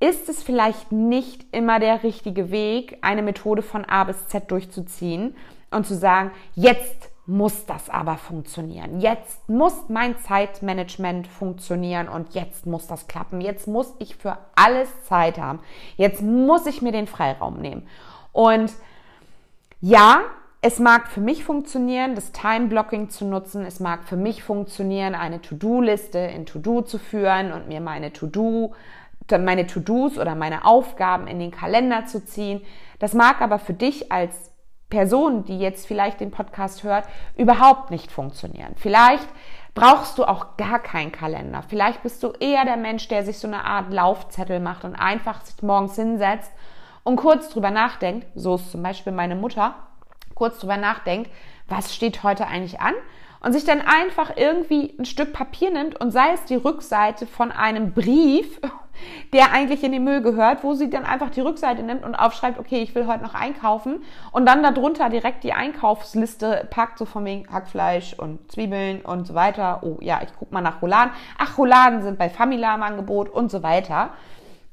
ist 0.00 0.28
es 0.28 0.42
vielleicht 0.42 0.90
nicht 0.90 1.46
immer 1.52 1.78
der 1.78 2.02
richtige 2.02 2.50
Weg, 2.50 2.98
eine 3.00 3.22
Methode 3.22 3.62
von 3.62 3.84
A 3.84 4.02
bis 4.02 4.26
Z 4.26 4.50
durchzuziehen 4.50 5.36
und 5.70 5.86
zu 5.86 5.94
sagen, 5.94 6.32
jetzt 6.56 7.10
muss 7.28 7.66
das 7.66 7.90
aber 7.90 8.16
funktionieren. 8.16 9.00
Jetzt 9.00 9.50
muss 9.50 9.74
mein 9.88 10.18
Zeitmanagement 10.18 11.26
funktionieren 11.26 12.08
und 12.08 12.34
jetzt 12.34 12.64
muss 12.64 12.86
das 12.86 13.06
klappen. 13.06 13.42
Jetzt 13.42 13.68
muss 13.68 13.92
ich 13.98 14.16
für 14.16 14.38
alles 14.56 14.88
Zeit 15.04 15.38
haben. 15.38 15.60
Jetzt 15.96 16.22
muss 16.22 16.64
ich 16.64 16.80
mir 16.80 16.90
den 16.90 17.06
Freiraum 17.06 17.58
nehmen. 17.60 17.86
Und 18.32 18.72
ja, 19.82 20.22
es 20.62 20.78
mag 20.78 21.08
für 21.08 21.20
mich 21.20 21.44
funktionieren, 21.44 22.14
das 22.14 22.32
Time-Blocking 22.32 23.10
zu 23.10 23.26
nutzen. 23.26 23.66
Es 23.66 23.78
mag 23.78 24.04
für 24.04 24.16
mich 24.16 24.42
funktionieren, 24.42 25.14
eine 25.14 25.42
To-Do-Liste 25.42 26.18
in 26.18 26.46
To-Do 26.46 26.80
zu 26.80 26.98
führen 26.98 27.52
und 27.52 27.68
mir 27.68 27.82
meine 27.82 28.10
To-Do, 28.10 28.72
meine 29.30 29.66
To-Dos 29.66 30.16
oder 30.16 30.34
meine 30.34 30.64
Aufgaben 30.64 31.26
in 31.26 31.38
den 31.38 31.50
Kalender 31.50 32.06
zu 32.06 32.24
ziehen. 32.24 32.62
Das 32.98 33.12
mag 33.12 33.42
aber 33.42 33.58
für 33.58 33.74
dich 33.74 34.10
als 34.10 34.47
Person, 34.90 35.44
die 35.44 35.58
jetzt 35.58 35.86
vielleicht 35.86 36.20
den 36.20 36.30
Podcast 36.30 36.82
hört, 36.82 37.04
überhaupt 37.36 37.90
nicht 37.90 38.10
funktionieren. 38.10 38.74
Vielleicht 38.76 39.28
brauchst 39.74 40.18
du 40.18 40.24
auch 40.24 40.56
gar 40.56 40.80
keinen 40.80 41.12
Kalender. 41.12 41.62
Vielleicht 41.68 42.02
bist 42.02 42.22
du 42.22 42.32
eher 42.40 42.64
der 42.64 42.76
Mensch, 42.76 43.06
der 43.08 43.24
sich 43.24 43.38
so 43.38 43.46
eine 43.46 43.64
Art 43.64 43.92
Laufzettel 43.92 44.60
macht 44.60 44.84
und 44.84 44.94
einfach 44.94 45.42
sich 45.42 45.62
morgens 45.62 45.94
hinsetzt 45.94 46.50
und 47.04 47.16
kurz 47.16 47.50
drüber 47.50 47.70
nachdenkt. 47.70 48.26
So 48.34 48.56
ist 48.56 48.70
zum 48.70 48.82
Beispiel 48.82 49.12
meine 49.12 49.36
Mutter. 49.36 49.74
Kurz 50.34 50.58
drüber 50.58 50.76
nachdenkt, 50.76 51.30
was 51.68 51.94
steht 51.94 52.22
heute 52.22 52.46
eigentlich 52.46 52.80
an? 52.80 52.94
Und 53.40 53.52
sich 53.52 53.64
dann 53.64 53.80
einfach 53.80 54.36
irgendwie 54.36 54.94
ein 54.98 55.04
Stück 55.04 55.32
Papier 55.32 55.70
nimmt 55.70 56.00
und 56.00 56.10
sei 56.10 56.32
es 56.32 56.44
die 56.44 56.56
Rückseite 56.56 57.26
von 57.26 57.52
einem 57.52 57.92
Brief 57.92 58.60
der 59.32 59.52
eigentlich 59.52 59.82
in 59.84 59.92
den 59.92 60.04
Müll 60.04 60.22
gehört, 60.22 60.64
wo 60.64 60.74
sie 60.74 60.90
dann 60.90 61.04
einfach 61.04 61.30
die 61.30 61.40
Rückseite 61.40 61.82
nimmt 61.82 62.04
und 62.04 62.14
aufschreibt, 62.14 62.58
okay, 62.58 62.82
ich 62.82 62.94
will 62.94 63.06
heute 63.06 63.22
noch 63.22 63.34
einkaufen 63.34 64.02
und 64.32 64.46
dann 64.46 64.62
darunter 64.62 65.08
direkt 65.10 65.44
die 65.44 65.52
Einkaufsliste 65.52 66.66
packt, 66.70 66.98
so 66.98 67.04
von 67.04 67.24
wegen 67.24 67.50
Hackfleisch 67.52 68.14
und 68.14 68.50
Zwiebeln 68.50 69.00
und 69.02 69.26
so 69.26 69.34
weiter. 69.34 69.80
Oh 69.82 69.98
ja, 70.00 70.20
ich 70.22 70.30
guck 70.38 70.52
mal 70.52 70.60
nach 70.60 70.82
Rouladen. 70.82 71.12
Ach, 71.38 71.58
Rouladen 71.58 72.02
sind 72.02 72.18
bei 72.18 72.28
Famila 72.28 72.74
im 72.74 72.82
Angebot 72.82 73.28
und 73.28 73.50
so 73.50 73.62
weiter. 73.62 74.10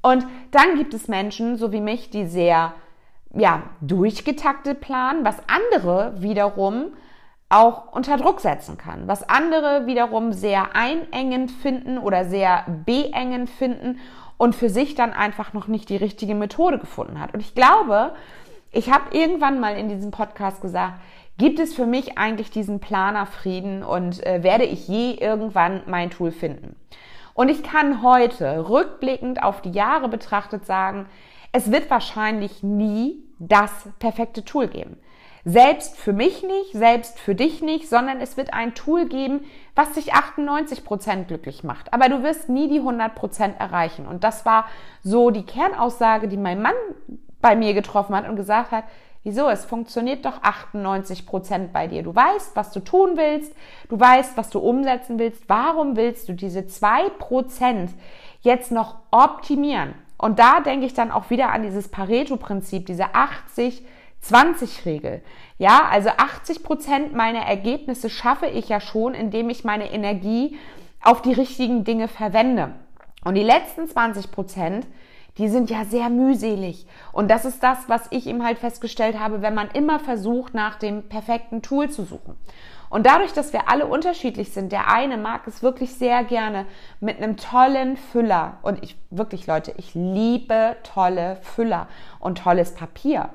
Und 0.01 0.25
dann 0.51 0.75
gibt 0.77 0.93
es 0.93 1.07
Menschen, 1.07 1.57
so 1.57 1.71
wie 1.71 1.81
mich, 1.81 2.11
die 2.11 2.25
sehr, 2.25 2.73
ja, 3.33 3.63
durchgetaktet 3.81 4.79
planen, 4.79 5.25
was 5.25 5.37
andere 5.47 6.13
wiederum 6.17 6.93
auch 7.49 7.93
unter 7.93 8.17
Druck 8.17 8.39
setzen 8.39 8.77
kann, 8.77 9.07
was 9.07 9.27
andere 9.29 9.85
wiederum 9.85 10.33
sehr 10.33 10.75
einengend 10.75 11.51
finden 11.51 11.97
oder 11.97 12.25
sehr 12.25 12.65
beengend 12.85 13.49
finden 13.49 13.99
und 14.37 14.55
für 14.55 14.69
sich 14.69 14.95
dann 14.95 15.13
einfach 15.13 15.53
noch 15.53 15.67
nicht 15.67 15.89
die 15.89 15.95
richtige 15.95 16.35
Methode 16.35 16.79
gefunden 16.79 17.19
hat. 17.19 17.33
Und 17.33 17.39
ich 17.39 17.55
glaube, 17.55 18.15
ich 18.71 18.91
habe 18.91 19.15
irgendwann 19.15 19.59
mal 19.59 19.77
in 19.77 19.89
diesem 19.89 20.11
Podcast 20.11 20.61
gesagt, 20.61 20.99
gibt 21.37 21.59
es 21.59 21.73
für 21.73 21.85
mich 21.85 22.17
eigentlich 22.17 22.49
diesen 22.49 22.79
Planerfrieden 22.79 23.83
und 23.83 24.25
äh, 24.25 24.43
werde 24.43 24.65
ich 24.65 24.87
je 24.87 25.13
irgendwann 25.13 25.81
mein 25.85 26.09
Tool 26.09 26.31
finden? 26.31 26.75
Und 27.33 27.49
ich 27.49 27.63
kann 27.63 28.01
heute 28.01 28.69
rückblickend 28.69 29.43
auf 29.43 29.61
die 29.61 29.71
Jahre 29.71 30.07
betrachtet 30.07 30.65
sagen, 30.65 31.05
es 31.51 31.71
wird 31.71 31.89
wahrscheinlich 31.89 32.63
nie 32.63 33.23
das 33.39 33.71
perfekte 33.99 34.43
Tool 34.43 34.67
geben. 34.67 34.97
Selbst 35.47 35.95
für 35.95 36.11
mich 36.11 36.41
nicht, 36.41 36.71
selbst 36.73 37.19
für 37.19 37.35
dich 37.35 37.61
nicht, 37.61 37.87
sondern 37.87 38.19
es 38.19 38.35
wird 38.35 38.53
ein 38.53 38.73
Tool 38.73 39.05
geben, 39.07 39.45
was 39.75 39.91
dich 39.91 40.13
98 40.13 40.83
Prozent 40.83 41.27
glücklich 41.27 41.63
macht. 41.63 41.93
Aber 41.93 42.09
du 42.09 42.23
wirst 42.23 42.49
nie 42.49 42.67
die 42.67 42.79
100 42.79 43.13
Prozent 43.13 43.59
erreichen. 43.59 44.07
Und 44.07 44.23
das 44.23 44.45
war 44.45 44.65
so 45.03 45.29
die 45.29 45.45
Kernaussage, 45.45 46.27
die 46.27 46.37
mein 46.37 46.61
Mann 46.61 46.73
bei 47.41 47.55
mir 47.55 47.75
getroffen 47.75 48.15
hat 48.15 48.27
und 48.27 48.35
gesagt 48.35 48.71
hat, 48.71 48.85
Wieso? 49.25 49.49
Es 49.49 49.65
funktioniert 49.65 50.23
doch 50.23 50.43
98 50.43 51.25
Prozent 51.25 51.73
bei 51.73 51.87
dir. 51.87 52.03
Du 52.03 52.13
weißt, 52.13 52.55
was 52.55 52.71
du 52.71 52.79
tun 52.79 53.17
willst. 53.17 53.55
Du 53.89 53.99
weißt, 53.99 54.37
was 54.37 54.51
du 54.51 54.59
umsetzen 54.59 55.17
willst. 55.17 55.49
Warum 55.49 55.95
willst 55.95 56.29
du 56.29 56.33
diese 56.33 56.67
zwei 56.67 57.09
Prozent 57.09 57.89
jetzt 58.41 58.71
noch 58.71 58.97
optimieren? 59.09 59.95
Und 60.19 60.37
da 60.37 60.59
denke 60.59 60.85
ich 60.85 60.93
dann 60.93 61.09
auch 61.09 61.31
wieder 61.31 61.51
an 61.51 61.63
dieses 61.63 61.87
Pareto-Prinzip, 61.87 62.85
diese 62.85 63.15
80 63.15 63.83
20-Regel. 64.29 65.21
Ja, 65.57 65.87
also 65.89 66.09
80 66.09 66.63
Prozent 66.63 67.13
meiner 67.13 67.41
Ergebnisse 67.41 68.09
schaffe 68.09 68.47
ich 68.47 68.69
ja 68.69 68.79
schon, 68.79 69.13
indem 69.13 69.49
ich 69.49 69.63
meine 69.63 69.91
Energie 69.91 70.57
auf 71.01 71.21
die 71.21 71.33
richtigen 71.33 71.83
Dinge 71.83 72.07
verwende. 72.07 72.73
Und 73.23 73.35
die 73.35 73.43
letzten 73.43 73.87
20 73.87 74.31
Prozent, 74.31 74.87
die 75.37 75.49
sind 75.49 75.69
ja 75.69 75.85
sehr 75.85 76.09
mühselig. 76.09 76.87
Und 77.11 77.29
das 77.29 77.45
ist 77.45 77.61
das, 77.61 77.77
was 77.87 78.07
ich 78.11 78.25
ihm 78.25 78.43
halt 78.43 78.59
festgestellt 78.59 79.19
habe, 79.19 79.41
wenn 79.41 79.53
man 79.53 79.69
immer 79.71 79.99
versucht, 79.99 80.53
nach 80.53 80.75
dem 80.75 81.03
perfekten 81.09 81.61
Tool 81.61 81.89
zu 81.89 82.03
suchen. 82.03 82.35
Und 82.89 83.05
dadurch, 83.05 83.33
dass 83.33 83.51
wir 83.51 83.67
alle 83.67 83.87
unterschiedlich 83.87 84.51
sind, 84.51 84.71
der 84.71 84.89
eine 84.89 85.17
mag 85.17 85.47
es 85.47 85.63
wirklich 85.63 85.95
sehr 85.95 86.23
gerne 86.23 86.65
mit 86.99 87.17
einem 87.17 87.35
tollen 87.35 87.97
Füller. 87.97 88.57
Und 88.61 88.83
ich 88.83 88.95
wirklich, 89.09 89.47
Leute, 89.47 89.73
ich 89.77 89.95
liebe 89.95 90.77
tolle 90.83 91.37
Füller 91.41 91.87
und 92.19 92.37
tolles 92.37 92.73
Papier. 92.73 93.29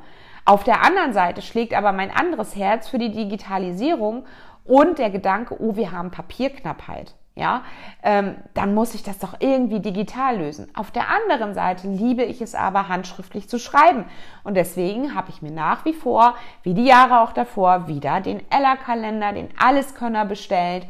Auf 0.44 0.64
der 0.64 0.82
anderen 0.82 1.12
Seite 1.12 1.42
schlägt 1.42 1.74
aber 1.74 1.92
mein 1.92 2.10
anderes 2.10 2.56
Herz 2.56 2.88
für 2.88 2.98
die 2.98 3.12
Digitalisierung 3.12 4.24
und 4.64 4.98
der 4.98 5.10
Gedanke, 5.10 5.60
oh, 5.60 5.76
wir 5.76 5.92
haben 5.92 6.10
Papierknappheit. 6.10 7.14
Ja, 7.36 7.62
ähm, 8.02 8.34
dann 8.54 8.74
muss 8.74 8.92
ich 8.94 9.02
das 9.02 9.18
doch 9.18 9.34
irgendwie 9.38 9.80
digital 9.80 10.38
lösen. 10.38 10.68
Auf 10.74 10.90
der 10.90 11.08
anderen 11.08 11.54
Seite 11.54 11.86
liebe 11.88 12.24
ich 12.24 12.42
es 12.42 12.54
aber, 12.54 12.88
handschriftlich 12.88 13.48
zu 13.48 13.58
schreiben. 13.58 14.04
Und 14.42 14.54
deswegen 14.54 15.14
habe 15.14 15.30
ich 15.30 15.40
mir 15.40 15.52
nach 15.52 15.84
wie 15.84 15.94
vor, 15.94 16.34
wie 16.64 16.74
die 16.74 16.84
Jahre 16.84 17.20
auch 17.20 17.32
davor, 17.32 17.86
wieder 17.86 18.20
den 18.20 18.42
Ella-Kalender, 18.50 19.32
den 19.32 19.48
Alleskönner 19.58 20.24
bestellt 20.24 20.86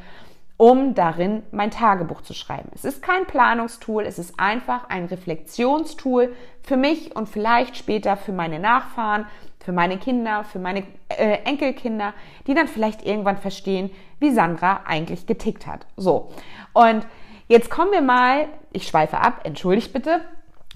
um 0.61 0.95
darin 0.95 1.43
mein 1.52 1.71
Tagebuch 1.71 2.21
zu 2.21 2.35
schreiben. 2.35 2.69
Es 2.75 2.85
ist 2.85 3.02
kein 3.02 3.25
Planungstool, 3.25 4.05
es 4.05 4.19
ist 4.19 4.38
einfach 4.38 4.90
ein 4.90 5.07
Reflexionstool 5.07 6.37
für 6.62 6.76
mich 6.76 7.17
und 7.17 7.31
vielleicht 7.31 7.79
später 7.79 8.19
für 8.19 8.33
meine 8.33 8.59
Nachfahren, 8.59 9.25
für 9.64 9.73
meine 9.73 9.97
Kinder, 9.97 10.45
für 10.45 10.59
meine 10.59 10.83
äh, 11.09 11.38
Enkelkinder, 11.45 12.12
die 12.47 12.52
dann 12.52 12.69
vielleicht 12.69 13.07
irgendwann 13.07 13.38
verstehen, 13.38 13.90
wie 14.19 14.33
Sandra 14.33 14.83
eigentlich 14.85 15.25
getickt 15.25 15.67
hat. 15.67 15.87
So. 15.97 16.31
Und 16.75 17.07
jetzt 17.49 17.71
kommen 17.71 17.93
wir 17.93 18.02
mal, 18.02 18.47
ich 18.71 18.87
schweife 18.87 19.17
ab, 19.17 19.40
entschuldigt 19.45 19.95
bitte, 19.95 20.21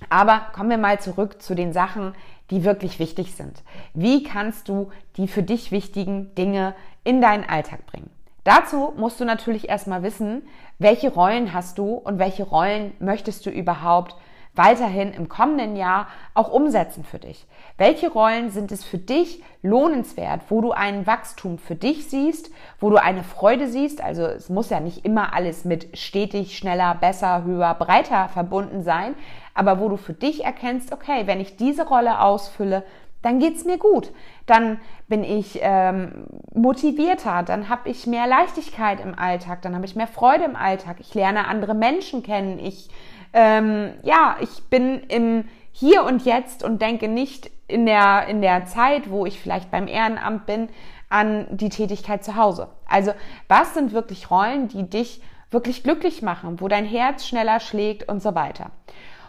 aber 0.09 0.47
kommen 0.55 0.71
wir 0.71 0.79
mal 0.79 0.99
zurück 0.99 1.43
zu 1.43 1.55
den 1.55 1.75
Sachen, 1.75 2.15
die 2.51 2.65
wirklich 2.65 2.99
wichtig 2.99 3.35
sind. 3.35 3.63
Wie 3.93 4.23
kannst 4.23 4.71
du 4.71 4.91
die 5.19 5.29
für 5.29 5.43
dich 5.43 5.73
wichtigen 5.73 6.35
Dinge 6.37 6.75
in 7.05 7.21
deinen 7.21 7.45
Alltag 7.45 7.85
bringen? 7.85 8.14
Dazu 8.45 8.93
musst 8.97 9.19
du 9.21 9.25
natürlich 9.25 9.69
erstmal 9.69 10.03
wissen, 10.03 10.43
welche 10.79 11.13
Rollen 11.13 11.55
hast 11.55 11.79
du 11.79 11.95
und 11.95 12.19
welche 12.19 12.45
Rollen 12.45 12.93
möchtest 12.99 13.47
du 13.47 13.51
überhaupt 13.51 14.17
weiterhin 14.55 15.13
im 15.13 15.29
kommenden 15.29 15.77
Jahr 15.77 16.07
auch 16.35 16.53
umsetzen 16.53 17.05
für 17.05 17.19
dich. 17.19 17.47
Welche 17.77 18.11
Rollen 18.11 18.51
sind 18.51 18.71
es 18.71 18.85
für 18.85 18.99
dich 18.99 19.43
lohnenswert, 19.63 20.43
wo 20.49 20.61
du 20.61 20.71
ein 20.71 21.07
Wachstum 21.07 21.59
für 21.59 21.75
dich 21.75 22.09
siehst, 22.09 22.51
wo 22.79 22.91
du 22.91 22.97
eine 22.97 23.25
Freude 23.25 23.67
siehst? 23.67 24.03
Also 24.03 24.23
es 24.23 24.49
muss 24.49 24.71
ja 24.71 24.79
nicht 24.79 25.05
immer 25.05 25.33
alles 25.33 25.65
mit 25.65 25.99
stetig, 25.99 26.57
schneller, 26.57 26.95
besser, 26.95 27.45
höher, 27.45 27.75
breiter 27.75 28.29
verbunden 28.29 28.85
sein, 28.85 29.17
aber 29.55 29.81
wo 29.81 29.89
du 29.89 29.97
für 29.97 30.13
dich 30.13 30.45
erkennst, 30.45 30.93
okay, 30.93 31.27
wenn 31.27 31.41
ich 31.41 31.57
diese 31.57 31.87
Rolle 31.87 32.21
ausfülle, 32.21 32.85
dann 33.25 33.39
geht's 33.39 33.65
mir 33.65 33.79
gut. 33.79 34.13
Dann 34.47 34.81
bin 35.09 35.25
ich 35.25 35.59
ähm, 35.63 36.27
motivierter, 36.53 37.43
dann 37.43 37.69
habe 37.71 37.89
ich 37.89 38.07
mehr 38.07 38.27
Leichtigkeit 38.27 39.01
im 39.01 39.19
Alltag, 39.19 39.63
dann 39.63 39.75
habe 39.75 39.87
ich 39.87 39.97
mehr 39.97 40.07
Freude 40.07 40.45
im 40.45 40.57
Alltag. 40.57 40.97
Ich 41.01 41.15
lerne 41.15 41.49
andere 41.49 41.75
Menschen 41.75 42.23
kennen. 42.23 42.59
Ich 42.59 42.91
ähm, 43.33 43.95
ja, 44.03 44.37
ich 44.41 44.65
bin 44.65 45.01
im 45.09 45.47
Hier 45.73 46.05
und 46.05 46.25
Jetzt 46.25 46.63
und 46.63 46.83
denke 46.83 47.09
nicht 47.09 47.51
in 47.67 47.87
der 47.87 48.27
in 48.29 48.43
der 48.43 48.67
Zeit, 48.67 49.11
wo 49.11 49.25
ich 49.25 49.41
vielleicht 49.41 49.71
beim 49.71 49.89
Ehrenamt 49.89 50.45
bin, 50.45 50.69
an 51.09 51.47
die 51.51 51.71
Tätigkeit 51.71 52.23
zu 52.23 52.37
Hause. 52.37 52.69
Also 52.87 53.13
was 53.49 53.73
sind 53.73 53.93
wirklich 53.93 54.31
Rollen, 54.31 54.69
die 54.69 54.89
dich 54.89 55.23
wirklich 55.51 55.83
glücklich 55.83 56.21
machen, 56.21 56.61
wo 56.61 56.69
dein 56.69 56.85
Herz 56.85 57.27
schneller 57.27 57.59
schlägt 57.59 58.07
und 58.09 58.21
so 58.21 58.35
weiter. 58.35 58.71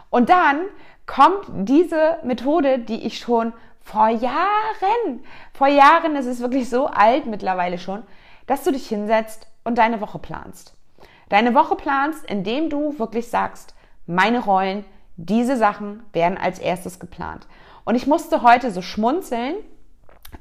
Und 0.10 0.30
dann 0.30 0.62
kommt 1.06 1.46
diese 1.70 2.18
Methode, 2.24 2.80
die 2.80 3.06
ich 3.06 3.20
schon 3.20 3.54
vor 3.86 4.10
Jahren, 4.10 5.24
vor 5.54 5.68
Jahren, 5.68 6.16
es 6.16 6.26
ist 6.26 6.42
wirklich 6.42 6.70
so 6.70 6.88
alt 6.88 7.28
mittlerweile 7.28 7.78
schon, 7.78 8.02
dass 8.48 8.64
du 8.64 8.72
dich 8.72 8.88
hinsetzt 8.88 9.48
und 9.64 9.78
deine 9.78 10.02
Woche 10.02 10.18
planst. 10.18 10.74
Deine 11.30 11.54
Woche 11.54 11.76
planst, 11.76 12.26
indem 12.26 12.70
du 12.72 12.98
wirklich 12.98 13.30
sagst, 13.30 13.76
meine 14.08 14.44
Rollen, 14.44 14.86
diese 15.18 15.56
Sachen 15.56 16.04
werden 16.14 16.38
als 16.38 16.58
erstes 16.58 17.00
geplant. 17.00 17.48
Und 17.86 17.94
ich 17.94 18.08
musste 18.08 18.42
heute 18.42 18.72
so 18.72 18.82
schmunzeln, 18.82 19.56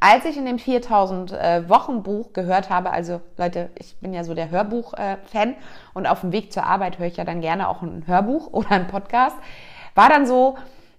als 0.01 0.25
ich 0.25 0.39
in 0.39 0.47
dem 0.47 0.59
4000 0.59 1.33
äh, 1.33 1.69
Wochen 1.69 2.03
Buch 2.03 2.33
gehört 2.33 2.71
habe, 2.71 2.91
also 2.91 3.21
Leute, 3.37 3.71
ich 3.79 4.01
bin 4.01 4.15
ja 4.15 4.25
so 4.25 4.35
der 4.35 4.51
Hörbuch-Fan 4.51 5.51
äh, 5.51 5.57
und 5.93 6.07
auf 6.07 6.23
dem 6.23 6.33
Weg 6.33 6.51
zur 6.51 6.65
Arbeit 6.65 6.99
höre 6.99 7.07
ich 7.07 7.19
ja 7.19 7.25
dann 7.25 7.43
gerne 7.43 7.69
auch 7.69 7.83
ein 7.83 8.05
Hörbuch 8.07 8.47
oder 8.53 8.71
ein 8.71 8.89
Podcast, 8.89 9.37
war 9.95 10.09
dann 10.09 10.27
so, 10.27 10.57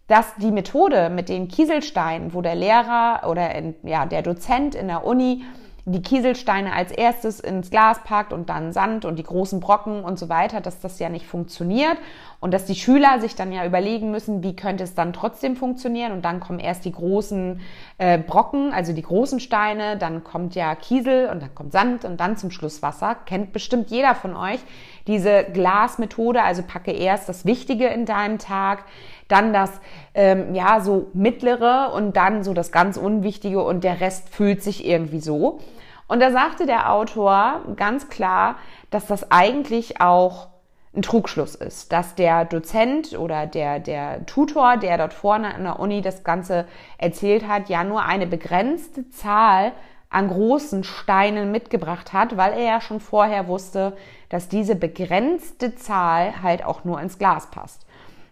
dass 0.07 0.35
die 0.35 0.51
Methode 0.51 1.09
mit 1.09 1.29
den 1.29 1.47
Kieselsteinen, 1.47 2.33
wo 2.33 2.41
der 2.41 2.55
Lehrer 2.55 3.21
oder 3.27 3.53
in, 3.55 3.75
ja, 3.83 4.05
der 4.05 4.21
Dozent 4.21 4.75
in 4.75 4.87
der 4.87 5.05
Uni 5.05 5.43
die 5.87 6.01
Kieselsteine 6.01 6.73
als 6.73 6.91
erstes 6.91 7.39
ins 7.39 7.69
Glas 7.69 8.03
packt 8.03 8.33
und 8.33 8.49
dann 8.49 8.73
Sand 8.73 9.05
und 9.05 9.19
die 9.19 9.23
großen 9.23 9.59
Brocken 9.59 10.03
und 10.03 10.17
so 10.17 10.29
weiter, 10.29 10.59
dass 10.59 10.79
das 10.79 10.97
ja 10.97 11.09
nicht 11.09 11.27
funktioniert 11.27 11.97
und 12.39 12.55
dass 12.55 12.65
die 12.65 12.73
Schüler 12.73 13.19
sich 13.19 13.35
dann 13.35 13.51
ja 13.51 13.63
überlegen 13.65 14.09
müssen, 14.09 14.41
wie 14.41 14.55
könnte 14.55 14.83
es 14.83 14.95
dann 14.95 15.13
trotzdem 15.13 15.55
funktionieren 15.55 16.11
und 16.11 16.25
dann 16.25 16.39
kommen 16.39 16.57
erst 16.57 16.85
die 16.85 16.91
großen 16.91 17.61
äh, 17.99 18.17
Brocken, 18.17 18.73
also 18.73 18.93
die 18.93 19.03
großen 19.03 19.39
Steine, 19.39 19.95
dann 19.95 20.23
kommt 20.23 20.55
ja 20.55 20.73
Kiesel 20.73 21.29
und 21.29 21.43
dann 21.43 21.53
kommt 21.53 21.71
Sand 21.71 22.03
und 22.03 22.19
dann 22.19 22.35
zum 22.35 22.49
Schluss 22.49 22.81
Wasser. 22.81 23.15
Kennt 23.27 23.53
bestimmt 23.53 23.91
jeder 23.91 24.15
von 24.15 24.35
euch 24.35 24.59
diese 25.07 25.43
Glasmethode, 25.43 26.41
also 26.41 26.63
packe 26.63 26.91
erst 26.91 27.29
das 27.29 27.45
Wichtige 27.45 27.87
in 27.87 28.05
deinem 28.05 28.39
Tag, 28.39 28.85
dann 29.27 29.53
das 29.53 29.71
ähm, 30.13 30.53
ja 30.53 30.79
so 30.81 31.07
mittlere 31.13 31.91
und 31.93 32.15
dann 32.15 32.43
so 32.43 32.53
das 32.53 32.71
ganz 32.71 32.97
Unwichtige 32.97 33.63
und 33.63 33.83
der 33.83 34.01
Rest 34.01 34.29
fühlt 34.29 34.61
sich 34.61 34.85
irgendwie 34.85 35.19
so. 35.19 35.59
Und 36.07 36.19
da 36.21 36.31
sagte 36.31 36.65
der 36.65 36.91
Autor 36.91 37.61
ganz 37.75 38.09
klar, 38.09 38.57
dass 38.91 39.07
das 39.07 39.31
eigentlich 39.31 40.01
auch 40.01 40.49
ein 40.95 41.01
Trugschluss 41.01 41.55
ist, 41.55 41.91
dass 41.91 42.15
der 42.15 42.45
Dozent 42.45 43.17
oder 43.17 43.47
der, 43.47 43.79
der 43.79 44.25
Tutor, 44.25 44.77
der 44.77 44.97
dort 44.97 45.13
vorne 45.13 45.53
an 45.53 45.63
der 45.63 45.79
Uni 45.79 46.01
das 46.01 46.23
Ganze 46.23 46.65
erzählt 46.97 47.47
hat, 47.47 47.69
ja 47.69 47.83
nur 47.83 48.03
eine 48.03 48.27
begrenzte 48.27 49.09
Zahl 49.09 49.73
an 50.09 50.29
großen 50.29 50.83
Steinen 50.85 51.51
mitgebracht 51.51 52.13
hat, 52.13 52.37
weil 52.37 52.53
er 52.53 52.63
ja 52.63 52.81
schon 52.81 53.01
vorher 53.01 53.47
wusste, 53.47 53.97
dass 54.29 54.47
diese 54.47 54.75
begrenzte 54.75 55.75
Zahl 55.75 56.41
halt 56.41 56.63
auch 56.65 56.83
nur 56.83 57.01
ins 57.01 57.17
Glas 57.17 57.49
passt. 57.51 57.85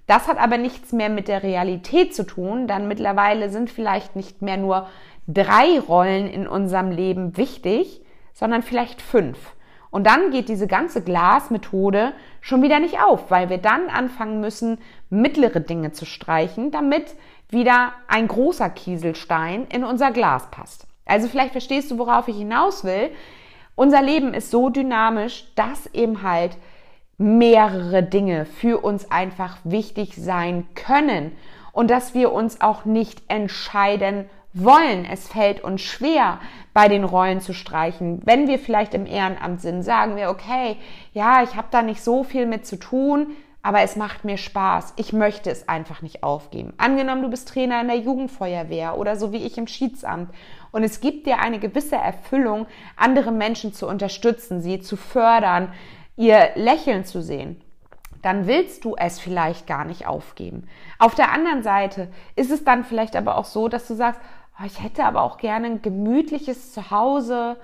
Das 0.07 0.27
hat 0.27 0.38
aber 0.38 0.57
nichts 0.57 0.91
mehr 0.91 1.09
mit 1.09 1.27
der 1.27 1.43
Realität 1.43 2.13
zu 2.13 2.23
tun, 2.23 2.67
dann 2.67 2.88
mittlerweile 2.88 3.50
sind 3.50 3.69
vielleicht 3.69 4.15
nicht 4.15 4.41
mehr 4.41 4.57
nur 4.57 4.88
drei 5.27 5.79
Rollen 5.79 6.27
in 6.27 6.47
unserem 6.47 6.91
Leben 6.91 7.38
wichtig, 7.38 8.01
sondern 8.33 8.63
vielleicht 8.63 9.01
fünf. 9.01 9.38
Und 9.91 10.07
dann 10.07 10.31
geht 10.31 10.50
diese 10.50 10.67
ganze 10.67 11.03
Glasmethode 11.03 12.13
schon 12.41 12.63
wieder 12.63 12.79
nicht 12.79 13.00
auf, 13.00 13.29
weil 13.29 13.50
wir 13.50 13.59
dann 13.59 13.89
anfangen 13.89 14.41
müssen, 14.41 14.79
mittlere 15.09 15.59
Dinge 15.59 15.91
zu 15.91 16.05
streichen, 16.05 16.71
damit 16.71 17.15
wieder 17.50 17.93
ein 18.07 18.27
großer 18.27 18.71
Kieselstein 18.71 19.67
in 19.67 19.83
unser 19.83 20.12
Glas 20.12 20.50
passt. 20.50 20.88
Also 21.05 21.27
vielleicht 21.27 21.51
verstehst 21.51 21.91
du, 21.91 22.00
worauf 22.00 22.27
ich 22.27 22.38
hinaus 22.38 22.83
will. 22.83 23.12
Unser 23.75 24.01
Leben 24.01 24.34
ist 24.34 24.51
so 24.51 24.70
dynamisch, 24.70 25.46
dass 25.56 25.88
eben 25.94 26.22
halt 26.22 26.58
mehrere 27.18 28.03
Dinge 28.03 28.46
für 28.46 28.84
uns 28.84 29.10
einfach 29.12 29.58
wichtig 29.63 30.15
sein 30.15 30.68
können 30.75 31.32
und 31.72 31.89
dass 31.89 32.13
wir 32.13 32.32
uns 32.32 32.62
auch 32.62 32.86
nicht 32.86 33.22
entscheiden 33.27 34.30
wollen. 34.53 35.06
Es 35.06 35.27
fällt 35.27 35.63
uns 35.63 35.82
schwer, 35.82 36.39
bei 36.74 36.88
den 36.88 37.03
Rollen 37.03 37.42
zu 37.42 37.53
streichen. 37.53 38.22
Wenn 38.25 38.48
wir 38.48 38.60
vielleicht 38.60 38.94
im 38.94 39.06
Ehrenamt 39.06 39.62
sind, 39.62 39.84
sagen 39.84 40.15
wir, 40.15 40.30
okay, 40.30 40.77
ja, 41.13 41.44
ich 41.44 41.56
habe 41.56 41.68
da 41.72 41.82
nicht 41.82 42.03
so 42.03 42.24
viel 42.24 42.46
mit 42.46 42.65
zu 42.65 42.77
tun, 42.77 43.27
aber 43.63 43.82
es 43.82 43.96
macht 43.96 44.25
mir 44.25 44.38
Spaß. 44.38 44.93
Ich 44.98 45.13
möchte 45.13 45.50
es 45.50 45.67
einfach 45.67 46.01
nicht 46.01 46.22
aufgeben. 46.22 46.74
Angenommen, 46.77 47.24
du 47.24 47.29
bist 47.29 47.48
Trainer 47.48 47.82
in 47.82 47.88
der 47.88 47.98
Jugendfeuerwehr 47.98 48.98
oder 48.98 49.15
so 49.15 49.32
wie 49.32 49.43
ich 49.43 49.58
im 49.58 49.67
Schiedsamt 49.67 50.29
und 50.72 50.84
es 50.84 51.01
gibt 51.01 51.25
dir 51.25 51.39
eine 51.39 51.60
gewisse 51.60 51.96
Erfüllung, 51.96 52.67
andere 52.96 53.32
Menschen 53.32 53.74
zu 53.74 53.88
unterstützen, 53.88 54.62
sie 54.62 54.79
zu 54.79 54.98
fördern, 54.98 55.74
ihr 56.15 56.51
Lächeln 56.55 57.05
zu 57.05 57.24
sehen 57.24 57.60
dann 58.24 58.48
willst 58.48 58.86
du 58.86 58.96
es 58.96 59.20
vielleicht 59.20 59.67
gar 59.67 59.86
nicht 59.86 60.08
aufgeben. 60.08 60.67
Auf 60.98 61.13
der 61.13 61.32
anderen 61.32 61.62
Seite 61.62 62.08
ist 62.36 62.51
es 62.51 62.63
dann 62.63 62.86
vielleicht 62.86 63.15
aber 63.15 63.38
auch 63.38 63.46
so, 63.46 63.67
dass 63.67 63.86
du 63.86 63.96
sagst, 63.96 64.20
oh, 64.60 64.63
ich 64.65 64.82
hätte 64.82 65.03
aber 65.03 65.22
auch 65.22 65.38
gerne 65.38 65.67
ein 65.67 65.82
gemütliches 65.82 66.72
Zuhause 66.72 67.58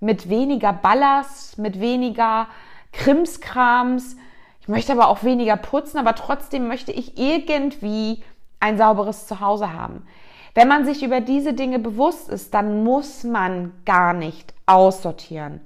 mit 0.00 0.28
weniger 0.28 0.72
Ballast, 0.72 1.58
mit 1.58 1.78
weniger 1.80 2.48
Krimskrams. 2.92 4.16
Ich 4.60 4.68
möchte 4.68 4.92
aber 4.92 5.08
auch 5.08 5.24
weniger 5.24 5.56
putzen, 5.56 5.98
aber 5.98 6.14
trotzdem 6.14 6.68
möchte 6.68 6.92
ich 6.92 7.18
irgendwie 7.18 8.22
ein 8.60 8.76
sauberes 8.78 9.26
Zuhause 9.26 9.72
haben. 9.72 10.06
Wenn 10.54 10.68
man 10.68 10.84
sich 10.84 11.02
über 11.02 11.20
diese 11.20 11.54
Dinge 11.54 11.78
bewusst 11.78 12.28
ist, 12.28 12.54
dann 12.54 12.84
muss 12.84 13.24
man 13.24 13.72
gar 13.84 14.12
nicht 14.12 14.52
aussortieren. 14.66 15.60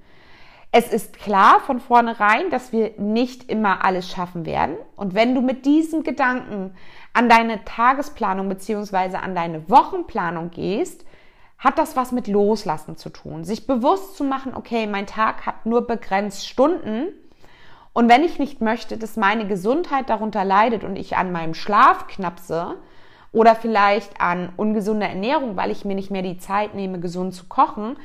Es 0.77 0.92
ist 0.92 1.16
klar 1.16 1.61
von 1.61 1.79
vornherein, 1.79 2.51
dass 2.51 2.73
wir 2.73 2.99
nicht 2.99 3.49
immer 3.49 3.85
alles 3.85 4.11
schaffen 4.11 4.45
werden. 4.45 4.77
Und 4.97 5.14
wenn 5.14 5.35
du 5.35 5.40
mit 5.40 5.66
diesen 5.66 6.03
Gedanken 6.03 6.75
an 7.12 7.29
deine 7.29 7.64
Tagesplanung 7.64 8.49
beziehungsweise 8.49 9.21
an 9.21 9.37
deine 9.37 9.71
Wochenplanung 9.71 10.51
gehst, 10.51 11.05
hat 11.59 11.79
das 11.79 11.97
was 11.97 12.11
mit 12.12 12.27
Loslassen 12.27 12.97
zu 12.97 13.09
tun. 13.09 13.45
Sich 13.45 13.68
bewusst 13.68 14.16
zu 14.16 14.25
machen, 14.25 14.53
okay, 14.55 14.87
mein 14.87 15.07
Tag 15.07 15.47
hat 15.47 15.64
nur 15.64 15.87
begrenzt 15.87 16.47
Stunden. 16.49 17.07
Und 17.94 18.09
wenn 18.09 18.24
ich 18.24 18.40
nicht 18.40 18.61
möchte, 18.61 18.98
dass 18.98 19.16
meine 19.16 19.46
Gesundheit 19.46 20.11
darunter 20.11 20.44
leidet 20.44 20.83
und 20.83 20.96
ich 20.96 21.16
an 21.16 21.33
meinem 21.33 21.54
Schlaf 21.54 22.09
knapse 22.09 22.74
oder 23.33 23.54
vielleicht 23.54 24.20
an 24.20 24.52
ungesunder 24.57 25.09
Ernährung, 25.09 25.57
weil 25.57 25.70
ich 25.70 25.85
mir 25.85 25.94
nicht 25.94 26.11
mehr 26.11 26.22
die 26.22 26.38
Zeit 26.38 26.74
nehme, 26.74 26.98
gesund 26.98 27.35
zu 27.35 27.44
kochen, 27.46 27.96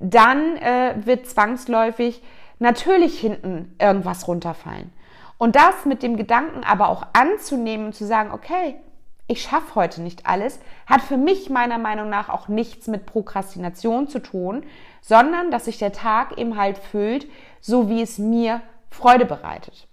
dann 0.00 0.56
äh, 0.58 0.94
wird 1.04 1.26
zwangsläufig 1.26 2.22
natürlich 2.60 3.18
hinten 3.18 3.74
irgendwas 3.80 4.28
runterfallen. 4.28 4.92
Und 5.36 5.56
das 5.56 5.84
mit 5.84 6.04
dem 6.04 6.16
Gedanken 6.16 6.62
aber 6.64 6.88
auch 6.88 7.04
anzunehmen 7.12 7.86
und 7.86 7.94
zu 7.94 8.06
sagen, 8.06 8.30
okay, 8.32 8.76
ich 9.26 9.42
schaffe 9.42 9.74
heute 9.74 10.00
nicht 10.00 10.26
alles, 10.26 10.60
hat 10.86 11.02
für 11.02 11.16
mich 11.16 11.50
meiner 11.50 11.78
Meinung 11.78 12.08
nach 12.08 12.28
auch 12.28 12.46
nichts 12.46 12.86
mit 12.86 13.04
Prokrastination 13.04 14.06
zu 14.08 14.20
tun, 14.20 14.64
sondern 15.00 15.50
dass 15.50 15.64
sich 15.64 15.78
der 15.78 15.92
Tag 15.92 16.38
eben 16.38 16.56
halt 16.56 16.78
füllt, 16.78 17.26
so 17.60 17.88
wie 17.88 18.00
es 18.00 18.18
mir 18.18 18.62
Freude 18.90 19.24
bereitet. 19.24 19.86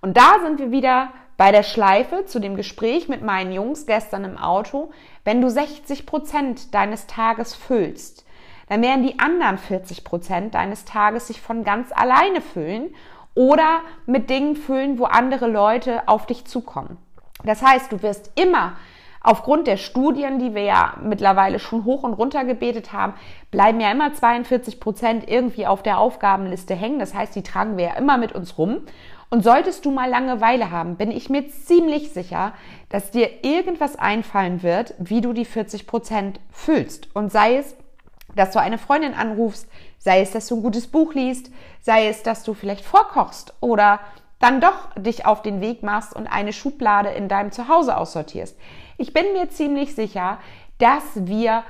Und 0.00 0.16
da 0.16 0.36
sind 0.42 0.58
wir 0.58 0.70
wieder 0.70 1.10
bei 1.36 1.52
der 1.52 1.62
Schleife 1.62 2.24
zu 2.26 2.38
dem 2.38 2.56
Gespräch 2.56 3.08
mit 3.08 3.22
meinen 3.22 3.52
Jungs 3.52 3.86
gestern 3.86 4.24
im 4.24 4.38
Auto. 4.38 4.92
Wenn 5.24 5.40
du 5.40 5.50
60 5.50 6.06
Prozent 6.06 6.74
deines 6.74 7.06
Tages 7.06 7.54
füllst, 7.54 8.24
dann 8.68 8.82
werden 8.82 9.02
die 9.02 9.18
anderen 9.18 9.58
40 9.58 10.04
Prozent 10.04 10.54
deines 10.54 10.84
Tages 10.84 11.26
sich 11.26 11.40
von 11.40 11.64
ganz 11.64 11.90
alleine 11.92 12.40
füllen 12.40 12.94
oder 13.34 13.80
mit 14.06 14.30
Dingen 14.30 14.56
füllen, 14.56 14.98
wo 14.98 15.04
andere 15.04 15.46
Leute 15.46 16.06
auf 16.06 16.26
dich 16.26 16.44
zukommen. 16.44 16.98
Das 17.44 17.62
heißt, 17.62 17.90
du 17.92 18.02
wirst 18.02 18.30
immer 18.34 18.76
aufgrund 19.22 19.66
der 19.66 19.76
Studien, 19.76 20.38
die 20.38 20.54
wir 20.54 20.62
ja 20.62 20.94
mittlerweile 21.02 21.58
schon 21.58 21.84
hoch 21.84 22.02
und 22.02 22.14
runter 22.14 22.44
gebetet 22.44 22.92
haben, 22.92 23.14
bleiben 23.50 23.80
ja 23.80 23.90
immer 23.90 24.12
42 24.12 24.80
Prozent 24.80 25.28
irgendwie 25.28 25.66
auf 25.66 25.82
der 25.82 25.98
Aufgabenliste 25.98 26.74
hängen. 26.74 26.98
Das 26.98 27.14
heißt, 27.14 27.34
die 27.34 27.42
tragen 27.42 27.76
wir 27.76 27.84
ja 27.86 27.94
immer 27.94 28.18
mit 28.18 28.32
uns 28.32 28.58
rum. 28.58 28.82
Und 29.30 29.42
solltest 29.42 29.86
du 29.86 29.90
mal 29.90 30.10
Langeweile 30.10 30.70
haben, 30.70 30.96
bin 30.96 31.10
ich 31.10 31.30
mir 31.30 31.48
ziemlich 31.48 32.12
sicher, 32.12 32.52
dass 32.90 33.10
dir 33.10 33.44
irgendwas 33.44 33.96
einfallen 33.96 34.62
wird, 34.62 34.94
wie 34.98 35.22
du 35.22 35.32
die 35.32 35.46
40 35.46 35.86
Prozent 35.86 36.38
füllst. 36.50 37.08
Und 37.14 37.32
sei 37.32 37.56
es 37.56 37.74
dass 38.34 38.52
du 38.52 38.60
eine 38.60 38.78
Freundin 38.78 39.14
anrufst, 39.14 39.68
sei 39.98 40.20
es, 40.20 40.30
dass 40.30 40.46
du 40.46 40.56
ein 40.56 40.62
gutes 40.62 40.86
Buch 40.86 41.14
liest, 41.14 41.50
sei 41.80 42.08
es, 42.08 42.22
dass 42.22 42.44
du 42.44 42.54
vielleicht 42.54 42.84
vorkochst 42.84 43.54
oder 43.60 44.00
dann 44.38 44.60
doch 44.60 44.92
dich 44.96 45.26
auf 45.26 45.42
den 45.42 45.60
Weg 45.60 45.82
machst 45.82 46.14
und 46.14 46.26
eine 46.26 46.52
Schublade 46.52 47.10
in 47.10 47.28
deinem 47.28 47.52
Zuhause 47.52 47.96
aussortierst. 47.96 48.56
Ich 49.02 49.12
bin 49.12 49.32
mir 49.32 49.50
ziemlich 49.50 49.96
sicher, 49.96 50.38
dass 50.78 51.26
wir 51.26 51.64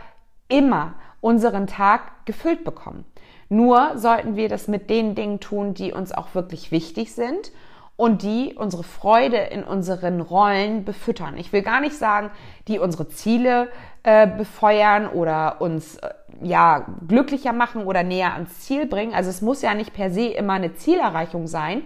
immer 0.48 0.92
unseren 1.22 1.66
Tag 1.66 2.26
gefüllt 2.26 2.62
bekommen. 2.62 3.06
Nur 3.48 3.96
sollten 3.96 4.36
wir 4.36 4.50
das 4.50 4.68
mit 4.68 4.90
den 4.90 5.14
Dingen 5.14 5.40
tun, 5.40 5.72
die 5.72 5.94
uns 5.94 6.12
auch 6.12 6.34
wirklich 6.34 6.72
wichtig 6.72 7.14
sind 7.14 7.50
und 7.96 8.20
die 8.20 8.52
unsere 8.54 8.82
Freude 8.82 9.38
in 9.38 9.64
unseren 9.64 10.20
Rollen 10.20 10.84
befüttern. 10.84 11.38
Ich 11.38 11.54
will 11.54 11.62
gar 11.62 11.80
nicht 11.80 11.96
sagen, 11.96 12.30
die 12.68 12.78
unsere 12.78 13.08
Ziele 13.08 13.68
äh, 14.02 14.26
befeuern 14.26 15.08
oder 15.08 15.62
uns 15.62 15.96
äh, 15.96 16.10
ja 16.42 16.84
glücklicher 17.08 17.54
machen 17.54 17.86
oder 17.86 18.02
näher 18.02 18.34
ans 18.34 18.60
Ziel 18.60 18.84
bringen. 18.84 19.14
Also 19.14 19.30
es 19.30 19.40
muss 19.40 19.62
ja 19.62 19.72
nicht 19.72 19.94
per 19.94 20.10
se 20.10 20.26
immer 20.26 20.52
eine 20.52 20.74
Zielerreichung 20.74 21.46
sein, 21.46 21.84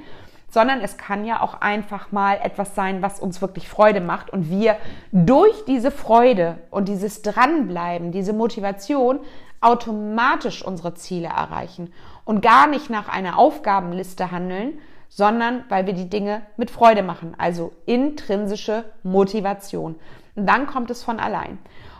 sondern 0.57 0.81
es 0.81 0.97
kann 0.97 1.27
ja 1.27 1.42
auch 1.42 1.61
einfach 1.61 2.12
mal 2.12 2.38
etwas 2.42 2.75
sein, 2.75 3.03
was 3.03 3.21
uns 3.21 3.42
wirklich 3.42 3.69
Freude 3.69 4.01
macht 4.01 4.31
und 4.31 4.49
wir 4.49 4.79
durch 5.12 5.66
diese 5.66 5.90
Freude 5.90 6.57
und 6.71 6.88
dieses 6.88 7.21
Dranbleiben, 7.21 8.11
diese 8.11 8.33
Motivation 8.33 9.21
automatisch 9.61 10.64
unsere 10.64 10.95
Ziele 10.95 11.29
erreichen 11.29 11.92
und 12.25 12.40
gar 12.40 12.69
nicht 12.69 12.88
nach 12.88 13.11
einer 13.11 13.38
Aufgabenliste 13.38 14.31
handeln, 14.31 14.79
sondern 15.11 15.64
weil 15.69 15.85
wir 15.85 15.92
die 15.92 16.09
Dinge 16.09 16.40
mit 16.57 16.71
Freude 16.71 17.03
machen, 17.03 17.35
also 17.37 17.73
intrinsische 17.85 18.87
Motivation. 19.03 19.97
Und 20.37 20.47
dann 20.47 20.66
kommt 20.66 20.90
es 20.90 21.05
von 21.05 21.21
allein. 21.21 21.59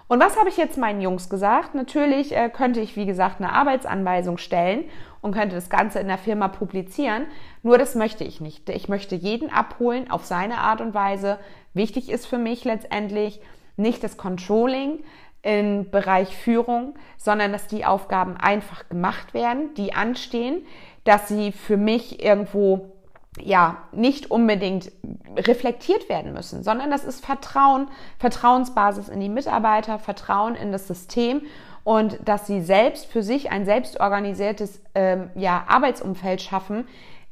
Und 0.09 0.21
was 0.21 0.39
habe 0.39 0.49
ich 0.49 0.57
jetzt 0.57 0.79
meinen 0.79 1.01
Jungs 1.01 1.29
gesagt? 1.29 1.75
Natürlich 1.75 2.35
äh, 2.35 2.49
könnte 2.49 2.81
ich, 2.81 2.97
wie 2.97 3.07
gesagt, 3.07 3.41
eine 3.41 3.53
Arbeitsanweisung 3.53 4.39
stellen 4.39 4.85
und 5.21 5.35
könnte 5.35 5.57
das 5.57 5.69
Ganze 5.69 5.99
in 5.99 6.07
der 6.07 6.19
Firma 6.19 6.47
publizieren. 6.47 7.27
Nur 7.67 7.79
das 7.79 7.97
möchte 7.97 8.23
ich 8.23 8.41
nicht. 8.41 8.69
Ich 8.69 8.89
möchte 8.89 9.17
jeden 9.17 9.51
abholen 9.51 10.09
auf 10.09 10.25
seine 10.25 10.59
Art 10.59 10.81
und 10.81 10.95
Weise. 10.95 11.37
Wichtig 11.75 12.11
ist 12.11 12.25
für 12.25 12.39
mich 12.39 12.65
letztendlich 12.65 13.41
nicht 13.77 14.05
das 14.05 14.17
Controlling, 14.17 15.01
im 15.43 15.91
Bereich 15.91 16.37
Führung, 16.37 16.95
sondern 17.17 17.51
dass 17.51 17.67
die 17.67 17.85
Aufgaben 17.85 18.37
einfach 18.37 18.89
gemacht 18.89 19.35
werden, 19.35 19.75
die 19.75 19.95
anstehen, 19.95 20.65
dass 21.03 21.27
sie 21.27 21.51
für 21.51 21.77
mich 21.77 22.23
irgendwo 22.23 22.93
ja 23.41 23.79
nicht 23.91 24.31
unbedingt 24.31 24.93
reflektiert 25.37 26.09
werden 26.09 26.35
müssen, 26.35 26.63
sondern 26.63 26.93
das 26.93 27.03
ist 27.03 27.25
Vertrauen, 27.27 27.89
Vertrauensbasis 28.21 29.09
in 29.09 29.19
die 29.19 29.29
Mitarbeiter, 29.29 29.99
Vertrauen 29.99 30.55
in 30.55 30.71
das 30.71 30.87
System 30.87 31.43
und 31.83 32.19
dass 32.25 32.47
sie 32.47 32.61
selbst 32.61 33.07
für 33.07 33.25
sich 33.25 33.51
ein 33.51 33.65
selbstorganisiertes 33.65 34.81
ähm, 34.95 35.31
ja, 35.35 35.65
Arbeitsumfeld 35.69 36.43
schaffen, 36.43 36.87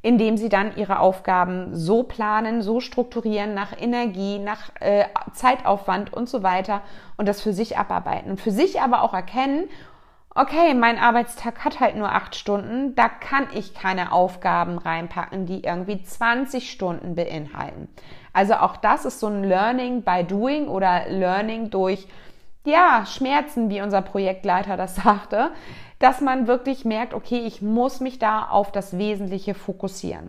indem 0.04 0.36
sie 0.36 0.50
dann 0.50 0.76
ihre 0.76 0.98
Aufgaben 0.98 1.74
so 1.74 2.02
planen, 2.02 2.60
so 2.60 2.80
strukturieren 2.80 3.54
nach 3.54 3.72
Energie, 3.80 4.38
nach 4.38 4.68
äh, 4.80 5.06
Zeitaufwand 5.32 6.12
und 6.12 6.28
so 6.28 6.42
weiter 6.42 6.82
und 7.16 7.26
das 7.26 7.40
für 7.40 7.54
sich 7.54 7.78
abarbeiten 7.78 8.30
und 8.32 8.38
für 8.38 8.50
sich 8.50 8.82
aber 8.82 9.02
auch 9.02 9.14
erkennen, 9.14 9.64
okay, 10.34 10.74
mein 10.74 10.98
Arbeitstag 10.98 11.64
hat 11.64 11.80
halt 11.80 11.96
nur 11.96 12.12
acht 12.12 12.36
Stunden, 12.36 12.94
da 12.94 13.08
kann 13.08 13.46
ich 13.54 13.72
keine 13.72 14.12
Aufgaben 14.12 14.76
reinpacken, 14.76 15.46
die 15.46 15.64
irgendwie 15.64 16.02
20 16.02 16.70
Stunden 16.70 17.14
beinhalten. 17.14 17.88
Also 18.34 18.56
auch 18.56 18.76
das 18.76 19.06
ist 19.06 19.20
so 19.20 19.28
ein 19.28 19.42
Learning 19.42 20.02
by 20.02 20.22
Doing 20.22 20.68
oder 20.68 21.08
Learning 21.08 21.70
durch, 21.70 22.06
ja, 22.66 23.06
Schmerzen, 23.06 23.70
wie 23.70 23.80
unser 23.80 24.02
Projektleiter 24.02 24.76
das 24.76 24.96
sagte, 25.02 25.52
dass 26.04 26.20
man 26.20 26.46
wirklich 26.46 26.84
merkt, 26.84 27.14
okay, 27.14 27.46
ich 27.46 27.62
muss 27.62 28.00
mich 28.00 28.18
da 28.18 28.44
auf 28.44 28.70
das 28.70 28.98
Wesentliche 28.98 29.54
fokussieren. 29.54 30.28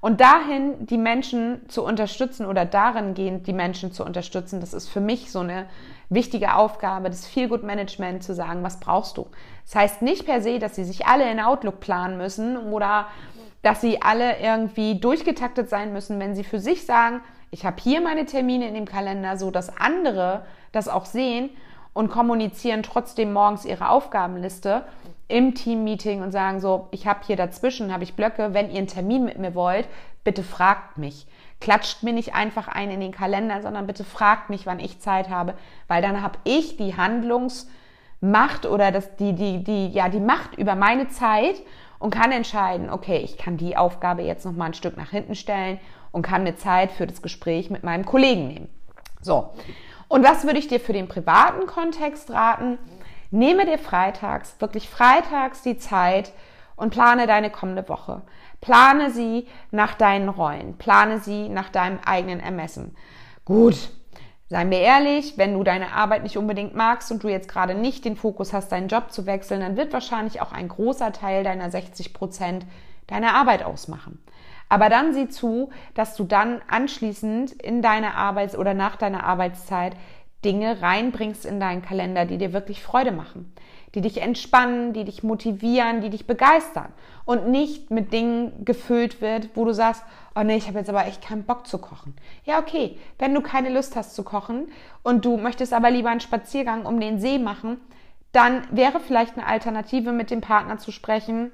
Und 0.00 0.20
dahin 0.20 0.86
die 0.86 0.98
Menschen 0.98 1.68
zu 1.68 1.84
unterstützen 1.84 2.46
oder 2.46 2.64
darin 2.64 3.14
gehend 3.14 3.48
die 3.48 3.52
Menschen 3.52 3.90
zu 3.90 4.04
unterstützen, 4.04 4.60
das 4.60 4.72
ist 4.72 4.88
für 4.88 5.00
mich 5.00 5.32
so 5.32 5.40
eine 5.40 5.66
wichtige 6.10 6.54
Aufgabe, 6.54 7.10
das 7.10 7.26
Feelgood 7.26 7.64
Management 7.64 8.22
zu 8.22 8.34
sagen, 8.34 8.62
was 8.62 8.78
brauchst 8.78 9.16
du? 9.16 9.26
Das 9.64 9.74
heißt 9.74 10.02
nicht 10.02 10.26
per 10.26 10.42
se, 10.42 10.60
dass 10.60 10.76
sie 10.76 10.84
sich 10.84 11.06
alle 11.06 11.28
in 11.28 11.40
Outlook 11.40 11.80
planen 11.80 12.16
müssen 12.16 12.56
oder 12.56 13.08
dass 13.62 13.80
sie 13.80 14.00
alle 14.02 14.38
irgendwie 14.38 15.00
durchgetaktet 15.00 15.68
sein 15.68 15.92
müssen, 15.92 16.20
wenn 16.20 16.36
sie 16.36 16.44
für 16.44 16.60
sich 16.60 16.86
sagen, 16.86 17.20
ich 17.50 17.66
habe 17.66 17.82
hier 17.82 18.00
meine 18.00 18.26
Termine 18.26 18.68
in 18.68 18.74
dem 18.74 18.86
Kalender, 18.86 19.36
so 19.36 19.50
dass 19.50 19.76
andere 19.76 20.44
das 20.70 20.86
auch 20.86 21.04
sehen 21.04 21.50
und 21.92 22.10
kommunizieren 22.10 22.82
trotzdem 22.82 23.32
morgens 23.32 23.64
ihre 23.64 23.88
Aufgabenliste 23.88 24.84
im 25.30 25.54
Teammeeting 25.54 26.22
und 26.22 26.32
sagen 26.32 26.60
so, 26.60 26.88
ich 26.90 27.06
habe 27.06 27.20
hier 27.26 27.36
dazwischen, 27.36 27.92
habe 27.92 28.04
ich 28.04 28.14
Blöcke, 28.14 28.52
wenn 28.52 28.70
ihr 28.70 28.78
einen 28.78 28.86
Termin 28.86 29.24
mit 29.24 29.38
mir 29.38 29.54
wollt, 29.54 29.88
bitte 30.24 30.42
fragt 30.42 30.98
mich. 30.98 31.26
Klatscht 31.60 32.02
mir 32.02 32.12
nicht 32.12 32.34
einfach 32.34 32.68
ein 32.68 32.90
in 32.90 33.00
den 33.00 33.12
Kalender, 33.12 33.62
sondern 33.62 33.86
bitte 33.86 34.04
fragt 34.04 34.50
mich, 34.50 34.66
wann 34.66 34.80
ich 34.80 35.00
Zeit 35.00 35.28
habe, 35.28 35.54
weil 35.88 36.02
dann 36.02 36.22
habe 36.22 36.38
ich 36.44 36.76
die 36.76 36.96
Handlungsmacht 36.96 38.66
oder 38.66 38.92
das, 38.92 39.16
die, 39.16 39.34
die, 39.34 39.62
die, 39.62 39.88
ja, 39.88 40.08
die 40.08 40.20
Macht 40.20 40.56
über 40.56 40.74
meine 40.74 41.08
Zeit 41.08 41.56
und 41.98 42.14
kann 42.14 42.32
entscheiden, 42.32 42.90
okay, 42.90 43.18
ich 43.18 43.36
kann 43.36 43.56
die 43.56 43.76
Aufgabe 43.76 44.22
jetzt 44.22 44.44
noch 44.44 44.52
mal 44.52 44.66
ein 44.66 44.74
Stück 44.74 44.96
nach 44.96 45.10
hinten 45.10 45.34
stellen 45.34 45.78
und 46.12 46.22
kann 46.22 46.42
mir 46.42 46.56
Zeit 46.56 46.90
für 46.90 47.06
das 47.06 47.22
Gespräch 47.22 47.70
mit 47.70 47.84
meinem 47.84 48.04
Kollegen 48.04 48.48
nehmen. 48.48 48.68
So. 49.20 49.50
Und 50.08 50.24
was 50.24 50.44
würde 50.44 50.58
ich 50.58 50.66
dir 50.66 50.80
für 50.80 50.92
den 50.92 51.08
privaten 51.08 51.66
Kontext 51.66 52.30
raten? 52.30 52.78
Nehme 53.30 53.64
dir 53.64 53.78
freitags, 53.78 54.56
wirklich 54.58 54.88
freitags 54.88 55.62
die 55.62 55.78
Zeit 55.78 56.32
und 56.76 56.90
plane 56.90 57.26
deine 57.26 57.50
kommende 57.50 57.88
Woche. 57.88 58.22
Plane 58.60 59.10
sie 59.10 59.46
nach 59.70 59.94
deinen 59.94 60.28
Rollen. 60.28 60.76
Plane 60.78 61.20
sie 61.20 61.48
nach 61.48 61.68
deinem 61.68 61.98
eigenen 62.04 62.40
Ermessen. 62.40 62.96
Gut. 63.44 63.90
Seien 64.48 64.70
wir 64.72 64.80
ehrlich, 64.80 65.38
wenn 65.38 65.54
du 65.54 65.62
deine 65.62 65.92
Arbeit 65.92 66.24
nicht 66.24 66.36
unbedingt 66.36 66.74
magst 66.74 67.12
und 67.12 67.22
du 67.22 67.28
jetzt 67.28 67.48
gerade 67.48 67.76
nicht 67.76 68.04
den 68.04 68.16
Fokus 68.16 68.52
hast, 68.52 68.72
deinen 68.72 68.88
Job 68.88 69.12
zu 69.12 69.24
wechseln, 69.24 69.60
dann 69.60 69.76
wird 69.76 69.92
wahrscheinlich 69.92 70.40
auch 70.40 70.50
ein 70.50 70.66
großer 70.66 71.12
Teil 71.12 71.44
deiner 71.44 71.70
60 71.70 72.12
Prozent 72.12 72.66
deine 73.06 73.34
Arbeit 73.34 73.62
ausmachen. 73.62 74.20
Aber 74.68 74.88
dann 74.88 75.12
sieh 75.12 75.28
zu, 75.28 75.70
dass 75.94 76.16
du 76.16 76.24
dann 76.24 76.62
anschließend 76.68 77.52
in 77.52 77.80
deine 77.80 78.14
Arbeits- 78.14 78.56
oder 78.56 78.74
nach 78.74 78.96
deiner 78.96 79.24
Arbeitszeit 79.24 79.94
Dinge 80.44 80.80
reinbringst 80.82 81.44
in 81.44 81.60
deinen 81.60 81.82
Kalender, 81.82 82.24
die 82.24 82.38
dir 82.38 82.52
wirklich 82.52 82.82
Freude 82.82 83.12
machen 83.12 83.52
die 83.94 84.00
dich 84.00 84.20
entspannen, 84.22 84.92
die 84.92 85.04
dich 85.04 85.22
motivieren, 85.22 86.00
die 86.00 86.10
dich 86.10 86.26
begeistern. 86.26 86.92
Und 87.24 87.48
nicht 87.48 87.90
mit 87.90 88.12
Dingen 88.12 88.64
gefüllt 88.64 89.20
wird, 89.20 89.50
wo 89.54 89.64
du 89.64 89.72
sagst, 89.72 90.04
oh 90.34 90.42
nee, 90.42 90.56
ich 90.56 90.68
habe 90.68 90.78
jetzt 90.78 90.88
aber 90.88 91.06
echt 91.06 91.22
keinen 91.22 91.44
Bock 91.44 91.66
zu 91.66 91.78
kochen. 91.78 92.14
Ja, 92.44 92.60
okay, 92.60 92.98
wenn 93.18 93.34
du 93.34 93.40
keine 93.40 93.70
Lust 93.70 93.96
hast 93.96 94.14
zu 94.14 94.22
kochen 94.22 94.70
und 95.02 95.24
du 95.24 95.36
möchtest 95.36 95.72
aber 95.72 95.90
lieber 95.90 96.10
einen 96.10 96.20
Spaziergang 96.20 96.86
um 96.86 97.00
den 97.00 97.18
See 97.18 97.38
machen, 97.38 97.78
dann 98.32 98.62
wäre 98.70 99.00
vielleicht 99.00 99.36
eine 99.36 99.46
Alternative 99.46 100.12
mit 100.12 100.30
dem 100.30 100.40
Partner 100.40 100.78
zu 100.78 100.92
sprechen, 100.92 101.50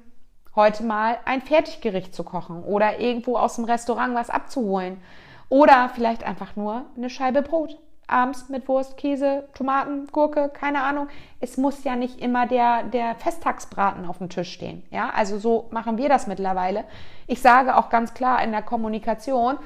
heute 0.55 0.83
mal 0.83 1.17
ein 1.25 1.41
Fertiggericht 1.41 2.13
zu 2.13 2.23
kochen 2.23 2.63
oder 2.63 2.99
irgendwo 2.99 3.37
aus 3.37 3.55
dem 3.55 3.65
Restaurant 3.65 4.13
was 4.13 4.29
abzuholen. 4.29 5.01
Oder 5.49 5.89
vielleicht 5.93 6.23
einfach 6.23 6.55
nur 6.55 6.85
eine 6.95 7.09
Scheibe 7.09 7.41
Brot 7.41 7.77
abends 8.07 8.49
mit 8.49 8.67
Wurst, 8.67 8.97
Käse, 8.97 9.47
Tomaten, 9.53 10.07
Gurke, 10.07 10.49
keine 10.49 10.83
Ahnung. 10.83 11.09
Es 11.39 11.57
muss 11.57 11.83
ja 11.83 11.95
nicht 11.95 12.19
immer 12.19 12.47
der, 12.47 12.83
der 12.83 13.15
Festtagsbraten 13.15 14.05
auf 14.05 14.17
dem 14.17 14.29
Tisch 14.29 14.51
stehen. 14.51 14.83
Ja, 14.91 15.09
also 15.09 15.37
so 15.37 15.67
machen 15.71 15.97
wir 15.97 16.09
das 16.09 16.27
mittlerweile. 16.27 16.85
Ich 17.27 17.41
sage 17.41 17.75
auch 17.75 17.89
ganz 17.89 18.13
klar 18.13 18.41
in 18.43 18.51
der 18.51 18.61
Kommunikation, 18.61 19.57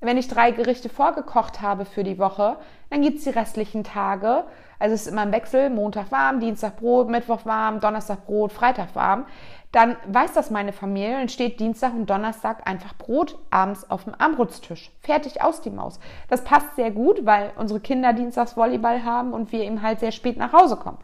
wenn 0.00 0.16
ich 0.16 0.26
drei 0.26 0.50
Gerichte 0.50 0.88
vorgekocht 0.88 1.60
habe 1.60 1.84
für 1.84 2.02
die 2.02 2.18
Woche, 2.18 2.56
dann 2.90 3.02
gibt's 3.02 3.24
die 3.24 3.30
restlichen 3.30 3.84
Tage. 3.84 4.44
Also 4.82 4.94
es 4.94 5.02
ist 5.02 5.12
immer 5.12 5.22
ein 5.22 5.32
Wechsel, 5.32 5.70
Montag 5.70 6.10
warm, 6.10 6.40
Dienstag 6.40 6.76
Brot, 6.76 7.08
Mittwoch 7.08 7.46
warm, 7.46 7.80
Donnerstag 7.80 8.26
Brot, 8.26 8.52
Freitag 8.52 8.94
warm 8.94 9.26
dann 9.72 9.96
weiß 10.06 10.34
das 10.34 10.50
meine 10.50 10.72
Familie 10.74 11.18
und 11.20 11.32
steht 11.32 11.58
Dienstag 11.58 11.94
und 11.94 12.08
Donnerstag 12.08 12.68
einfach 12.68 12.94
Brot 12.94 13.38
abends 13.50 13.90
auf 13.90 14.04
dem 14.04 14.14
Armbrutstisch. 14.16 14.92
Fertig 15.00 15.42
aus 15.42 15.62
die 15.62 15.70
Maus. 15.70 15.98
Das 16.28 16.44
passt 16.44 16.76
sehr 16.76 16.90
gut, 16.90 17.24
weil 17.24 17.52
unsere 17.56 17.80
Kinder 17.80 18.12
dienstags 18.12 18.54
Volleyball 18.54 19.02
haben 19.02 19.32
und 19.32 19.50
wir 19.50 19.64
eben 19.64 19.80
halt 19.80 20.00
sehr 20.00 20.12
spät 20.12 20.36
nach 20.36 20.52
Hause 20.52 20.76
kommen. 20.76 20.98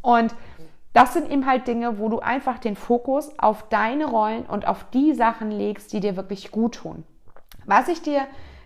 Und 0.00 0.34
das 0.94 1.12
sind 1.12 1.30
eben 1.30 1.44
halt 1.44 1.68
Dinge, 1.68 1.98
wo 1.98 2.08
du 2.08 2.18
einfach 2.20 2.58
den 2.58 2.76
Fokus 2.76 3.38
auf 3.38 3.68
deine 3.68 4.06
Rollen 4.06 4.46
und 4.46 4.66
auf 4.66 4.86
die 4.94 5.12
Sachen 5.12 5.50
legst, 5.50 5.92
die 5.92 6.00
dir 6.00 6.16
wirklich 6.16 6.50
gut 6.50 6.76
tun. 6.76 7.04
Was 7.66 7.88
ich 7.88 8.00
dir 8.00 8.22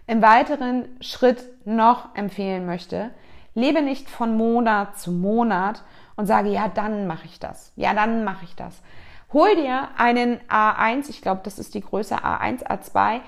im 0.06 0.22
weiteren 0.22 0.84
Schritt 1.00 1.44
noch 1.64 2.14
empfehlen 2.14 2.64
möchte, 2.64 3.10
lebe 3.54 3.82
nicht 3.82 4.08
von 4.08 4.36
Monat 4.36 4.98
zu 4.98 5.12
Monat 5.12 5.82
und 6.16 6.26
sage, 6.26 6.50
ja, 6.50 6.68
dann 6.68 7.06
mache 7.06 7.26
ich 7.26 7.38
das. 7.38 7.72
Ja, 7.76 7.94
dann 7.94 8.24
mache 8.24 8.44
ich 8.44 8.54
das. 8.54 8.82
Hol 9.32 9.56
dir 9.56 9.88
einen 9.96 10.40
A1, 10.48 11.08
ich 11.08 11.22
glaube, 11.22 11.40
das 11.44 11.58
ist 11.58 11.74
die 11.74 11.80
Größe 11.80 12.16
A1, 12.16 12.66
A2 12.66 13.20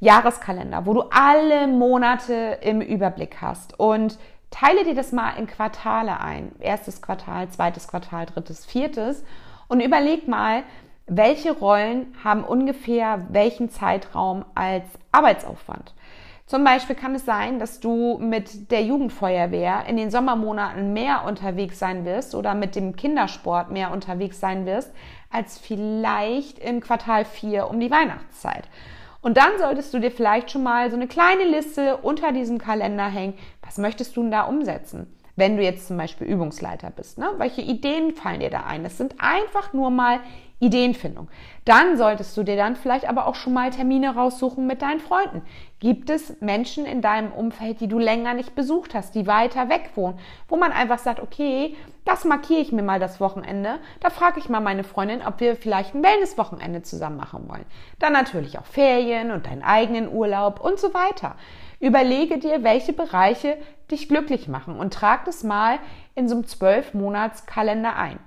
Jahreskalender, 0.00 0.86
wo 0.86 0.94
du 0.94 1.02
alle 1.10 1.66
Monate 1.66 2.58
im 2.62 2.80
Überblick 2.80 3.38
hast 3.40 3.78
und 3.80 4.18
teile 4.50 4.84
dir 4.84 4.94
das 4.94 5.10
mal 5.10 5.32
in 5.32 5.48
Quartale 5.48 6.20
ein. 6.20 6.52
Erstes 6.60 7.02
Quartal, 7.02 7.48
zweites 7.48 7.88
Quartal, 7.88 8.26
drittes, 8.26 8.64
viertes 8.64 9.24
und 9.66 9.80
überleg 9.80 10.28
mal, 10.28 10.62
welche 11.08 11.52
Rollen 11.52 12.14
haben 12.22 12.44
ungefähr 12.44 13.26
welchen 13.30 13.70
Zeitraum 13.70 14.44
als 14.54 14.84
Arbeitsaufwand. 15.10 15.94
Zum 16.48 16.64
Beispiel 16.64 16.96
kann 16.96 17.14
es 17.14 17.26
sein, 17.26 17.58
dass 17.58 17.78
du 17.78 18.16
mit 18.16 18.70
der 18.70 18.82
Jugendfeuerwehr 18.82 19.84
in 19.86 19.98
den 19.98 20.10
Sommermonaten 20.10 20.94
mehr 20.94 21.24
unterwegs 21.26 21.78
sein 21.78 22.06
wirst 22.06 22.34
oder 22.34 22.54
mit 22.54 22.74
dem 22.74 22.96
Kindersport 22.96 23.70
mehr 23.70 23.92
unterwegs 23.92 24.40
sein 24.40 24.64
wirst, 24.64 24.90
als 25.30 25.58
vielleicht 25.58 26.58
im 26.58 26.80
Quartal 26.80 27.26
4 27.26 27.68
um 27.68 27.78
die 27.80 27.90
Weihnachtszeit. 27.90 28.66
Und 29.20 29.36
dann 29.36 29.58
solltest 29.58 29.92
du 29.92 29.98
dir 29.98 30.10
vielleicht 30.10 30.50
schon 30.50 30.62
mal 30.62 30.88
so 30.88 30.96
eine 30.96 31.06
kleine 31.06 31.44
Liste 31.44 31.98
unter 31.98 32.32
diesem 32.32 32.56
Kalender 32.56 33.08
hängen. 33.08 33.34
Was 33.62 33.76
möchtest 33.76 34.16
du 34.16 34.22
denn 34.22 34.30
da 34.30 34.44
umsetzen? 34.44 35.14
Wenn 35.36 35.58
du 35.58 35.62
jetzt 35.62 35.86
zum 35.86 35.98
Beispiel 35.98 36.26
Übungsleiter 36.26 36.88
bist, 36.88 37.18
ne? 37.18 37.28
welche 37.36 37.60
Ideen 37.60 38.14
fallen 38.14 38.40
dir 38.40 38.48
da 38.48 38.62
ein? 38.62 38.84
Das 38.84 38.96
sind 38.96 39.16
einfach 39.18 39.74
nur 39.74 39.90
mal 39.90 40.20
Ideenfindung. 40.60 41.28
Dann 41.64 41.96
solltest 41.96 42.36
du 42.36 42.42
dir 42.42 42.56
dann 42.56 42.74
vielleicht 42.74 43.08
aber 43.08 43.26
auch 43.26 43.36
schon 43.36 43.52
mal 43.52 43.70
Termine 43.70 44.14
raussuchen 44.14 44.66
mit 44.66 44.82
deinen 44.82 45.00
Freunden. 45.00 45.42
Gibt 45.78 46.10
es 46.10 46.40
Menschen 46.40 46.84
in 46.84 47.00
deinem 47.00 47.30
Umfeld, 47.30 47.80
die 47.80 47.86
du 47.86 47.98
länger 47.98 48.34
nicht 48.34 48.56
besucht 48.56 48.94
hast, 48.94 49.14
die 49.14 49.28
weiter 49.28 49.68
weg 49.68 49.90
wohnen, 49.94 50.18
wo 50.48 50.56
man 50.56 50.72
einfach 50.72 50.98
sagt, 50.98 51.20
okay, 51.20 51.76
das 52.04 52.24
markiere 52.24 52.60
ich 52.60 52.72
mir 52.72 52.82
mal 52.82 52.98
das 52.98 53.20
Wochenende. 53.20 53.78
Da 54.00 54.10
frage 54.10 54.40
ich 54.40 54.48
mal 54.48 54.60
meine 54.60 54.82
Freundin, 54.82 55.22
ob 55.24 55.38
wir 55.40 55.54
vielleicht 55.54 55.94
ein 55.94 56.02
Wellness-Wochenende 56.02 56.82
zusammen 56.82 57.18
machen 57.18 57.48
wollen. 57.48 57.66
Dann 58.00 58.12
natürlich 58.12 58.58
auch 58.58 58.66
Ferien 58.66 59.30
und 59.30 59.46
deinen 59.46 59.62
eigenen 59.62 60.12
Urlaub 60.12 60.58
und 60.58 60.80
so 60.80 60.92
weiter. 60.94 61.36
Überlege 61.78 62.38
dir, 62.38 62.64
welche 62.64 62.92
Bereiche 62.92 63.56
dich 63.90 64.08
glücklich 64.08 64.48
machen 64.48 64.78
und 64.78 64.92
trag 64.92 65.24
das 65.26 65.44
mal 65.44 65.78
in 66.16 66.28
so 66.28 66.34
einem 66.34 66.46
zwölf 66.46 66.94
Monats 66.94 67.46
Kalender 67.46 67.94
ein. 67.94 68.18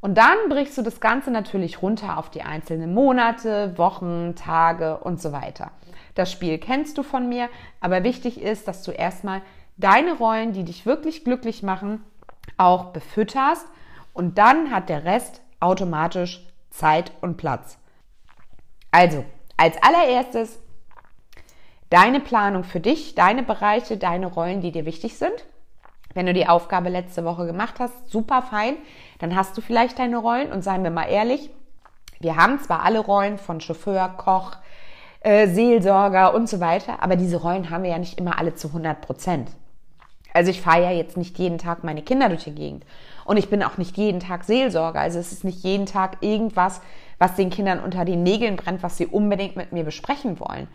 Und 0.00 0.18
dann 0.18 0.36
brichst 0.48 0.76
du 0.78 0.82
das 0.82 1.00
Ganze 1.00 1.30
natürlich 1.30 1.82
runter 1.82 2.18
auf 2.18 2.30
die 2.30 2.42
einzelnen 2.42 2.94
Monate, 2.94 3.76
Wochen, 3.76 4.34
Tage 4.36 4.98
und 4.98 5.20
so 5.20 5.32
weiter. 5.32 5.72
Das 6.14 6.30
Spiel 6.30 6.58
kennst 6.58 6.98
du 6.98 7.02
von 7.02 7.28
mir, 7.28 7.48
aber 7.80 8.04
wichtig 8.04 8.40
ist, 8.40 8.68
dass 8.68 8.82
du 8.82 8.90
erstmal 8.90 9.42
deine 9.76 10.14
Rollen, 10.14 10.52
die 10.52 10.64
dich 10.64 10.86
wirklich 10.86 11.24
glücklich 11.24 11.62
machen, 11.62 12.02
auch 12.56 12.86
befütterst 12.86 13.66
und 14.12 14.38
dann 14.38 14.70
hat 14.70 14.88
der 14.88 15.04
Rest 15.04 15.42
automatisch 15.60 16.46
Zeit 16.70 17.12
und 17.20 17.36
Platz. 17.36 17.78
Also, 18.90 19.24
als 19.56 19.76
allererstes 19.82 20.58
deine 21.90 22.20
Planung 22.20 22.64
für 22.64 22.80
dich, 22.80 23.14
deine 23.14 23.42
Bereiche, 23.42 23.96
deine 23.96 24.26
Rollen, 24.26 24.60
die 24.60 24.72
dir 24.72 24.86
wichtig 24.86 25.16
sind. 25.18 25.44
Wenn 26.14 26.26
du 26.26 26.32
die 26.32 26.48
Aufgabe 26.48 26.88
letzte 26.88 27.24
Woche 27.24 27.46
gemacht 27.46 27.74
hast, 27.78 28.10
super 28.10 28.42
fein, 28.42 28.76
dann 29.18 29.34
hast 29.34 29.56
du 29.56 29.60
vielleicht 29.60 29.98
deine 29.98 30.18
Rollen 30.18 30.52
und 30.52 30.62
seien 30.62 30.82
wir 30.82 30.90
mal 30.90 31.08
ehrlich, 31.08 31.50
wir 32.20 32.36
haben 32.36 32.60
zwar 32.60 32.84
alle 32.84 33.00
Rollen 33.00 33.38
von 33.38 33.60
Chauffeur, 33.60 34.08
Koch, 34.16 34.56
äh, 35.20 35.48
Seelsorger 35.48 36.34
und 36.34 36.48
so 36.48 36.60
weiter, 36.60 37.02
aber 37.02 37.16
diese 37.16 37.36
Rollen 37.38 37.70
haben 37.70 37.82
wir 37.82 37.90
ja 37.90 37.98
nicht 37.98 38.18
immer 38.18 38.38
alle 38.38 38.54
zu 38.54 38.68
100 38.68 39.00
Prozent. 39.00 39.50
Also 40.32 40.50
ich 40.50 40.60
fahre 40.60 40.82
ja 40.82 40.90
jetzt 40.90 41.16
nicht 41.16 41.38
jeden 41.38 41.58
Tag 41.58 41.82
meine 41.82 42.02
Kinder 42.02 42.28
durch 42.28 42.44
die 42.44 42.54
Gegend 42.54 42.84
und 43.24 43.38
ich 43.38 43.48
bin 43.48 43.62
auch 43.62 43.78
nicht 43.78 43.96
jeden 43.96 44.20
Tag 44.20 44.44
Seelsorger. 44.44 45.00
Also 45.00 45.18
es 45.18 45.32
ist 45.32 45.44
nicht 45.44 45.62
jeden 45.62 45.86
Tag 45.86 46.18
irgendwas, 46.20 46.80
was 47.18 47.34
den 47.34 47.50
Kindern 47.50 47.80
unter 47.80 48.04
den 48.04 48.22
Nägeln 48.22 48.56
brennt, 48.56 48.82
was 48.82 48.96
sie 48.96 49.06
unbedingt 49.06 49.56
mit 49.56 49.72
mir 49.72 49.84
besprechen 49.84 50.38
wollen. 50.38 50.68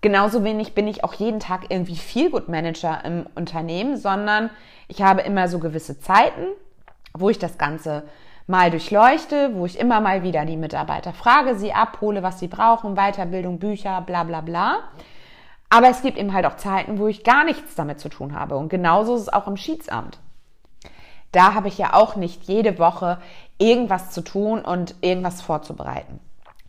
Genauso 0.00 0.44
wenig 0.44 0.74
bin 0.74 0.88
ich 0.88 1.04
auch 1.04 1.14
jeden 1.14 1.40
Tag 1.40 1.66
irgendwie 1.70 1.96
Feelgood 1.96 2.48
Manager 2.48 3.02
im 3.04 3.26
Unternehmen, 3.34 3.96
sondern 3.96 4.50
ich 4.88 5.02
habe 5.02 5.22
immer 5.22 5.48
so 5.48 5.58
gewisse 5.58 5.98
Zeiten, 5.98 6.46
wo 7.16 7.30
ich 7.30 7.38
das 7.38 7.58
Ganze 7.58 8.02
mal 8.46 8.70
durchleuchte, 8.70 9.54
wo 9.54 9.66
ich 9.66 9.78
immer 9.78 10.00
mal 10.00 10.22
wieder 10.22 10.44
die 10.44 10.56
Mitarbeiter 10.56 11.12
frage, 11.12 11.54
sie 11.54 11.72
abhole, 11.72 12.22
was 12.22 12.40
sie 12.40 12.48
brauchen, 12.48 12.96
Weiterbildung, 12.96 13.58
Bücher, 13.58 14.00
bla 14.00 14.24
bla 14.24 14.40
bla. 14.40 14.80
Aber 15.70 15.88
es 15.88 16.02
gibt 16.02 16.18
eben 16.18 16.32
halt 16.32 16.44
auch 16.46 16.56
Zeiten, 16.56 16.98
wo 16.98 17.06
ich 17.06 17.24
gar 17.24 17.44
nichts 17.44 17.74
damit 17.74 18.00
zu 18.00 18.08
tun 18.08 18.38
habe. 18.38 18.56
Und 18.56 18.68
genauso 18.68 19.14
ist 19.14 19.22
es 19.22 19.32
auch 19.32 19.46
im 19.46 19.56
Schiedsamt. 19.56 20.18
Da 21.32 21.54
habe 21.54 21.68
ich 21.68 21.78
ja 21.78 21.94
auch 21.94 22.16
nicht 22.16 22.44
jede 22.44 22.78
Woche 22.78 23.18
irgendwas 23.58 24.10
zu 24.10 24.22
tun 24.22 24.60
und 24.60 24.94
irgendwas 25.00 25.42
vorzubereiten. 25.42 26.20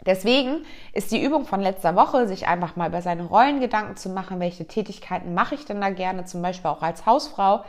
Deswegen 0.05 0.65
ist 0.93 1.11
die 1.11 1.23
Übung 1.23 1.45
von 1.45 1.61
letzter 1.61 1.95
Woche, 1.95 2.27
sich 2.27 2.47
einfach 2.47 2.75
mal 2.75 2.89
über 2.89 3.01
seine 3.01 3.23
Rollen 3.23 3.59
Gedanken 3.59 3.97
zu 3.97 4.09
machen, 4.09 4.39
welche 4.39 4.67
Tätigkeiten 4.67 5.33
mache 5.33 5.55
ich 5.55 5.65
denn 5.65 5.81
da 5.81 5.89
gerne, 5.89 6.25
zum 6.25 6.43
Beispiel 6.43 6.69
auch 6.69 6.83
als 6.83 7.07
Hausfrau, 7.07 7.63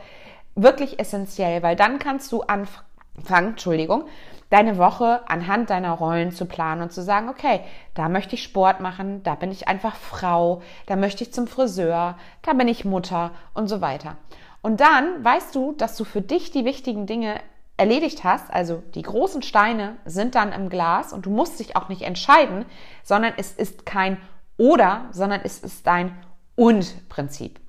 wirklich 0.57 0.99
essentiell, 0.99 1.63
weil 1.63 1.75
dann 1.75 1.99
kannst 1.99 2.31
du 2.31 2.41
anfangen, 2.41 3.49
Entschuldigung, 3.49 4.05
deine 4.49 4.77
Woche 4.77 5.21
anhand 5.29 5.69
deiner 5.69 5.91
Rollen 5.91 6.31
zu 6.31 6.45
planen 6.45 6.81
und 6.81 6.91
zu 6.91 7.01
sagen, 7.01 7.29
okay, 7.29 7.61
da 7.93 8.09
möchte 8.09 8.35
ich 8.35 8.43
Sport 8.43 8.79
machen, 8.79 9.23
da 9.23 9.35
bin 9.35 9.51
ich 9.51 9.67
einfach 9.67 9.95
Frau, 9.95 10.61
da 10.85 10.95
möchte 10.95 11.23
ich 11.23 11.33
zum 11.33 11.47
Friseur, 11.47 12.17
da 12.41 12.53
bin 12.53 12.67
ich 12.67 12.85
Mutter 12.85 13.31
und 13.53 13.67
so 13.67 13.81
weiter. 13.81 14.17
Und 14.61 14.79
dann 14.79 15.23
weißt 15.23 15.53
du, 15.53 15.73
dass 15.73 15.95
du 15.95 16.03
für 16.03 16.21
dich 16.21 16.51
die 16.51 16.65
wichtigen 16.65 17.05
Dinge 17.05 17.39
erledigt 17.77 18.23
hast, 18.23 18.51
also 18.51 18.81
die 18.95 19.03
großen 19.03 19.43
Steine 19.43 19.97
sind 20.05 20.33
dann 20.33 20.51
im 20.51 20.69
Glas 20.69 21.13
und 21.13 21.25
du 21.25 21.29
musst 21.29 21.59
dich 21.59 21.75
auch 21.75 21.89
nicht 21.89 22.01
entscheiden, 22.01 22.65
sondern 23.03 23.33
es 23.37 23.51
ist 23.51 23.85
kein 23.85 24.17
oder, 24.57 25.05
sondern 25.11 25.41
es 25.43 25.59
ist 25.59 25.87
ein 25.87 26.17
und 26.55 27.07
Prinzip. 27.07 27.59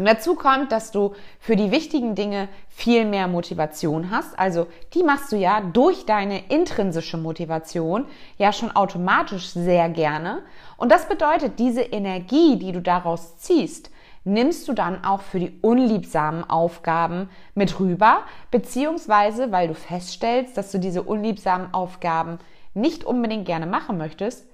Und 0.00 0.06
dazu 0.06 0.34
kommt, 0.34 0.72
dass 0.72 0.92
du 0.92 1.12
für 1.38 1.56
die 1.56 1.70
wichtigen 1.70 2.14
Dinge 2.14 2.48
viel 2.70 3.04
mehr 3.04 3.28
Motivation 3.28 4.10
hast. 4.10 4.38
Also 4.38 4.66
die 4.94 5.02
machst 5.02 5.30
du 5.30 5.36
ja 5.36 5.60
durch 5.60 6.06
deine 6.06 6.46
intrinsische 6.48 7.18
Motivation 7.18 8.06
ja 8.38 8.50
schon 8.54 8.74
automatisch 8.74 9.50
sehr 9.50 9.90
gerne. 9.90 10.40
Und 10.78 10.90
das 10.90 11.06
bedeutet, 11.06 11.58
diese 11.58 11.82
Energie, 11.82 12.56
die 12.56 12.72
du 12.72 12.80
daraus 12.80 13.36
ziehst, 13.36 13.90
nimmst 14.24 14.66
du 14.68 14.72
dann 14.72 15.04
auch 15.04 15.20
für 15.20 15.38
die 15.38 15.58
unliebsamen 15.60 16.48
Aufgaben 16.48 17.28
mit 17.54 17.78
rüber, 17.78 18.22
beziehungsweise 18.50 19.52
weil 19.52 19.68
du 19.68 19.74
feststellst, 19.74 20.56
dass 20.56 20.72
du 20.72 20.78
diese 20.78 21.02
unliebsamen 21.02 21.74
Aufgaben 21.74 22.38
nicht 22.72 23.04
unbedingt 23.04 23.44
gerne 23.44 23.66
machen 23.66 23.98
möchtest, 23.98 24.46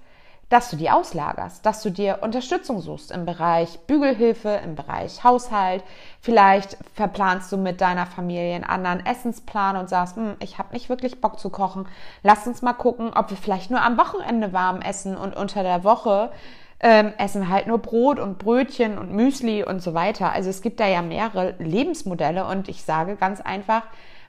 dass 0.49 0.69
du 0.69 0.77
die 0.77 0.89
auslagerst, 0.89 1.65
dass 1.65 1.81
du 1.83 1.89
dir 1.89 2.19
Unterstützung 2.21 2.79
suchst 2.79 3.11
im 3.11 3.25
Bereich 3.25 3.79
Bügelhilfe, 3.79 4.61
im 4.63 4.75
Bereich 4.75 5.23
Haushalt. 5.23 5.83
Vielleicht 6.21 6.77
verplanst 6.93 7.51
du 7.51 7.57
mit 7.57 7.81
deiner 7.81 8.05
Familie 8.05 8.55
einen 8.55 8.63
anderen 8.63 9.05
Essensplan 9.05 9.75
und 9.75 9.89
sagst, 9.89 10.15
hm, 10.15 10.37
ich 10.39 10.57
habe 10.57 10.73
nicht 10.73 10.87
wirklich 10.87 11.19
Bock 11.19 11.37
zu 11.39 11.49
kochen. 11.49 11.87
Lass 12.23 12.47
uns 12.47 12.61
mal 12.61 12.73
gucken, 12.73 13.11
ob 13.13 13.29
wir 13.29 13.37
vielleicht 13.37 13.71
nur 13.71 13.81
am 13.81 13.97
Wochenende 13.97 14.53
warm 14.53 14.81
essen 14.81 15.17
und 15.17 15.35
unter 15.35 15.63
der 15.63 15.83
Woche 15.83 16.31
ähm, 16.79 17.11
essen 17.17 17.49
halt 17.49 17.67
nur 17.67 17.79
Brot 17.79 18.19
und 18.19 18.37
Brötchen 18.37 18.97
und 18.97 19.11
Müsli 19.11 19.63
und 19.63 19.81
so 19.81 19.93
weiter. 19.93 20.31
Also 20.31 20.49
es 20.49 20.61
gibt 20.61 20.79
da 20.79 20.87
ja 20.87 21.01
mehrere 21.01 21.55
Lebensmodelle 21.59 22.45
und 22.45 22.69
ich 22.69 22.83
sage 22.83 23.17
ganz 23.17 23.41
einfach, 23.41 23.83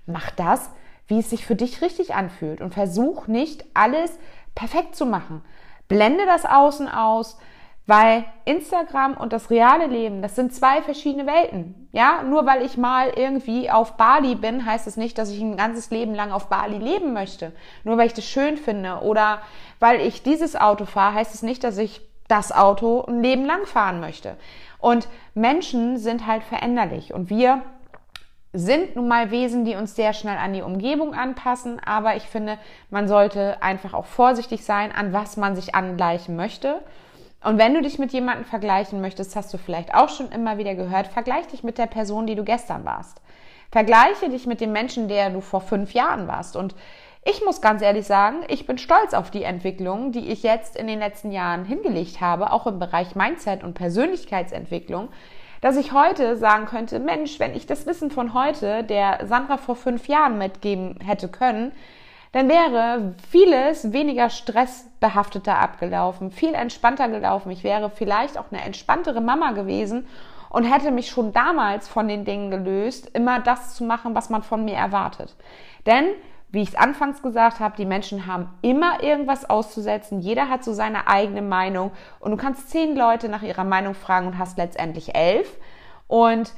mach 0.07 0.31
das, 0.33 0.70
wie 1.07 1.20
es 1.20 1.31
sich 1.31 1.46
für 1.46 1.57
dich 1.57 1.81
richtig 1.81 2.14
anfühlt 2.14 2.61
und 2.61 2.74
versuch 2.74 3.28
nicht 3.28 3.64
alles 3.74 4.18
perfekt 4.54 4.96
zu 4.96 5.07
machen. 5.07 5.42
Blende 5.88 6.27
das 6.27 6.44
Außen 6.44 6.88
aus, 6.88 7.38
weil 7.87 8.27
Instagram 8.44 9.16
und 9.16 9.33
das 9.33 9.48
reale 9.48 9.87
Leben, 9.87 10.20
das 10.20 10.37
sind 10.37 10.55
zwei 10.55 10.83
verschiedene 10.83 11.27
Welten. 11.27 11.88
Ja, 11.92 12.22
nur 12.22 12.44
weil 12.44 12.62
ich 12.62 12.77
mal 12.77 13.12
irgendwie 13.16 13.70
auf 13.70 13.96
Bali 13.96 14.35
bin, 14.35 14.66
heißt 14.66 14.87
es 14.87 14.94
das 14.94 15.03
nicht, 15.03 15.16
dass 15.16 15.31
ich 15.31 15.40
ein 15.40 15.57
ganzes 15.57 15.90
Leben 15.90 16.14
lang 16.14 16.31
auf 16.31 16.48
Bali 16.51 16.77
leben 16.77 17.14
möchte. 17.14 17.53
Nur 17.85 17.96
weil 17.96 18.07
ich 18.07 18.12
das 18.12 18.27
schön 18.27 18.59
finde 18.59 19.01
oder 19.01 19.40
weil 19.81 20.03
ich 20.03 20.22
dieses 20.22 20.55
Auto 20.55 20.85
fahre, 20.85 21.14
heißt 21.14 21.33
es 21.33 21.40
das 21.40 21.48
nicht, 21.48 21.64
dass 21.64 21.79
ich 21.79 22.03
das 22.29 22.53
Auto 22.53 23.07
ein 23.09 23.22
Leben 23.22 23.46
lang 23.46 23.64
fahren 23.64 24.01
möchte. 24.01 24.37
Und 24.79 25.09
Menschen 25.35 25.96
sind 25.96 26.27
halt 26.27 26.44
veränderlich 26.44 27.14
und 27.14 27.31
wir 27.31 27.62
sind 28.52 28.96
nun 28.96 29.08
mal 29.08 29.30
Wesen, 29.30 29.64
die 29.64 29.74
uns 29.74 29.94
sehr 29.94 30.14
schnell 30.14 30.38
an 30.38 30.54
die 30.54 30.62
Umgebung 30.62 31.14
anpassen, 31.14 31.80
aber 31.84 32.16
ich 32.16 32.24
finde, 32.24 32.58
man 32.90 33.06
sollte 33.06 33.62
einfach 33.62 33.92
auch 33.92 34.06
vorsichtig 34.06 34.64
sein, 34.64 34.90
an 34.90 35.12
was 35.12 35.37
man 35.37 35.54
sich 35.54 35.74
angleichen 35.74 36.34
möchte. 36.34 36.80
Und 37.44 37.58
wenn 37.58 37.74
du 37.74 37.82
dich 37.82 37.98
mit 37.98 38.12
jemandem 38.12 38.44
vergleichen 38.44 39.00
möchtest, 39.00 39.37
hast 39.37 39.52
du 39.52 39.58
vielleicht 39.58 39.94
auch 39.94 40.08
schon 40.08 40.32
immer 40.32 40.58
wieder 40.58 40.74
gehört, 40.74 41.08
vergleich 41.08 41.46
dich 41.46 41.62
mit 41.62 41.78
der 41.78 41.87
Person, 41.87 42.26
die 42.26 42.34
du 42.34 42.42
gestern 42.42 42.84
warst. 42.84 43.20
Vergleiche 43.70 44.30
dich 44.30 44.46
mit 44.46 44.61
dem 44.61 44.72
Menschen, 44.72 45.08
der 45.08 45.30
du 45.30 45.40
vor 45.40 45.61
fünf 45.61 45.92
Jahren 45.92 46.26
warst. 46.26 46.56
Und 46.56 46.74
ich 47.24 47.44
muss 47.44 47.61
ganz 47.61 47.82
ehrlich 47.82 48.06
sagen, 48.06 48.38
ich 48.48 48.66
bin 48.66 48.78
stolz 48.78 49.12
auf 49.12 49.30
die 49.30 49.42
Entwicklung, 49.42 50.12
die 50.12 50.30
ich 50.30 50.42
jetzt 50.42 50.74
in 50.74 50.87
den 50.87 50.98
letzten 50.98 51.30
Jahren 51.30 51.66
hingelegt 51.66 52.22
habe, 52.22 52.50
auch 52.52 52.66
im 52.66 52.78
Bereich 52.78 53.14
Mindset 53.14 53.62
und 53.62 53.74
Persönlichkeitsentwicklung, 53.74 55.11
dass 55.61 55.77
ich 55.77 55.92
heute 55.92 56.37
sagen 56.37 56.66
könnte, 56.66 56.99
Mensch, 56.99 57.38
wenn 57.40 57.55
ich 57.55 57.66
das 57.66 57.87
Wissen 57.87 58.11
von 58.11 58.35
heute 58.35 58.85
der 58.85 59.27
Sandra 59.27 59.57
vor 59.57 59.77
fünf 59.77 60.09
Jahren 60.09 60.38
mitgeben 60.38 60.99
hätte 61.05 61.29
können, 61.29 61.73
dann 62.33 62.49
wäre 62.49 63.14
vieles 63.31 63.92
weniger 63.92 64.29
stressbehafteter 64.29 65.59
abgelaufen, 65.59 66.31
viel 66.31 66.55
entspannter 66.55 67.09
gelaufen. 67.09 67.51
Ich 67.51 67.64
wäre 67.64 67.90
vielleicht 67.90 68.38
auch 68.38 68.47
eine 68.51 68.62
entspanntere 68.62 69.21
Mama 69.21 69.53
gewesen 69.53 70.07
und 70.51 70.64
hätte 70.64 70.90
mich 70.90 71.09
schon 71.09 71.33
damals 71.33 71.88
von 71.88 72.09
den 72.09 72.25
Dingen 72.25 72.51
gelöst, 72.51 73.11
immer 73.14 73.40
das 73.40 73.75
zu 73.75 73.85
machen, 73.85 74.14
was 74.14 74.31
man 74.31 74.42
von 74.42 74.64
mir 74.64 74.77
erwartet. 74.77 75.35
Denn 75.87 76.07
wie 76.50 76.62
ich 76.62 76.70
es 76.70 76.74
anfangs 76.74 77.22
gesagt 77.22 77.61
habe, 77.61 77.76
die 77.76 77.84
Menschen 77.84 78.26
haben 78.26 78.48
immer 78.62 79.02
irgendwas 79.02 79.48
auszusetzen. 79.48 80.20
Jeder 80.20 80.48
hat 80.48 80.64
so 80.64 80.72
seine 80.72 81.06
eigene 81.06 81.42
Meinung. 81.42 81.92
Und 82.20 82.30
du 82.30 82.37
kannst 82.37 82.70
zehn 82.70 82.96
Leute 82.96 83.28
nach 83.28 83.42
ihrer 83.42 83.64
Meinung 83.64 83.94
fragen 83.94 84.28
und 84.28 84.38
hast 84.38 84.56
letztendlich 84.56 85.14
elf. 85.14 85.58
Und 86.06 86.52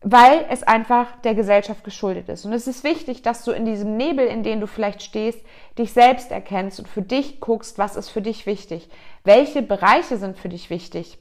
weil 0.00 0.44
es 0.50 0.62
einfach 0.62 1.16
der 1.22 1.34
Gesellschaft 1.34 1.82
geschuldet 1.82 2.28
ist. 2.28 2.44
Und 2.44 2.52
es 2.52 2.66
ist 2.66 2.84
wichtig, 2.84 3.22
dass 3.22 3.42
du 3.44 3.52
in 3.52 3.64
diesem 3.64 3.96
Nebel, 3.96 4.26
in 4.26 4.42
dem 4.42 4.60
du 4.60 4.66
vielleicht 4.66 5.02
stehst, 5.02 5.40
dich 5.78 5.92
selbst 5.92 6.30
erkennst 6.30 6.78
und 6.78 6.88
für 6.88 7.02
dich 7.02 7.40
guckst, 7.40 7.78
was 7.78 7.96
ist 7.96 8.10
für 8.10 8.20
dich 8.20 8.44
wichtig. 8.44 8.90
Welche 9.24 9.62
Bereiche 9.62 10.18
sind 10.18 10.36
für 10.36 10.50
dich 10.50 10.68
wichtig? 10.68 11.18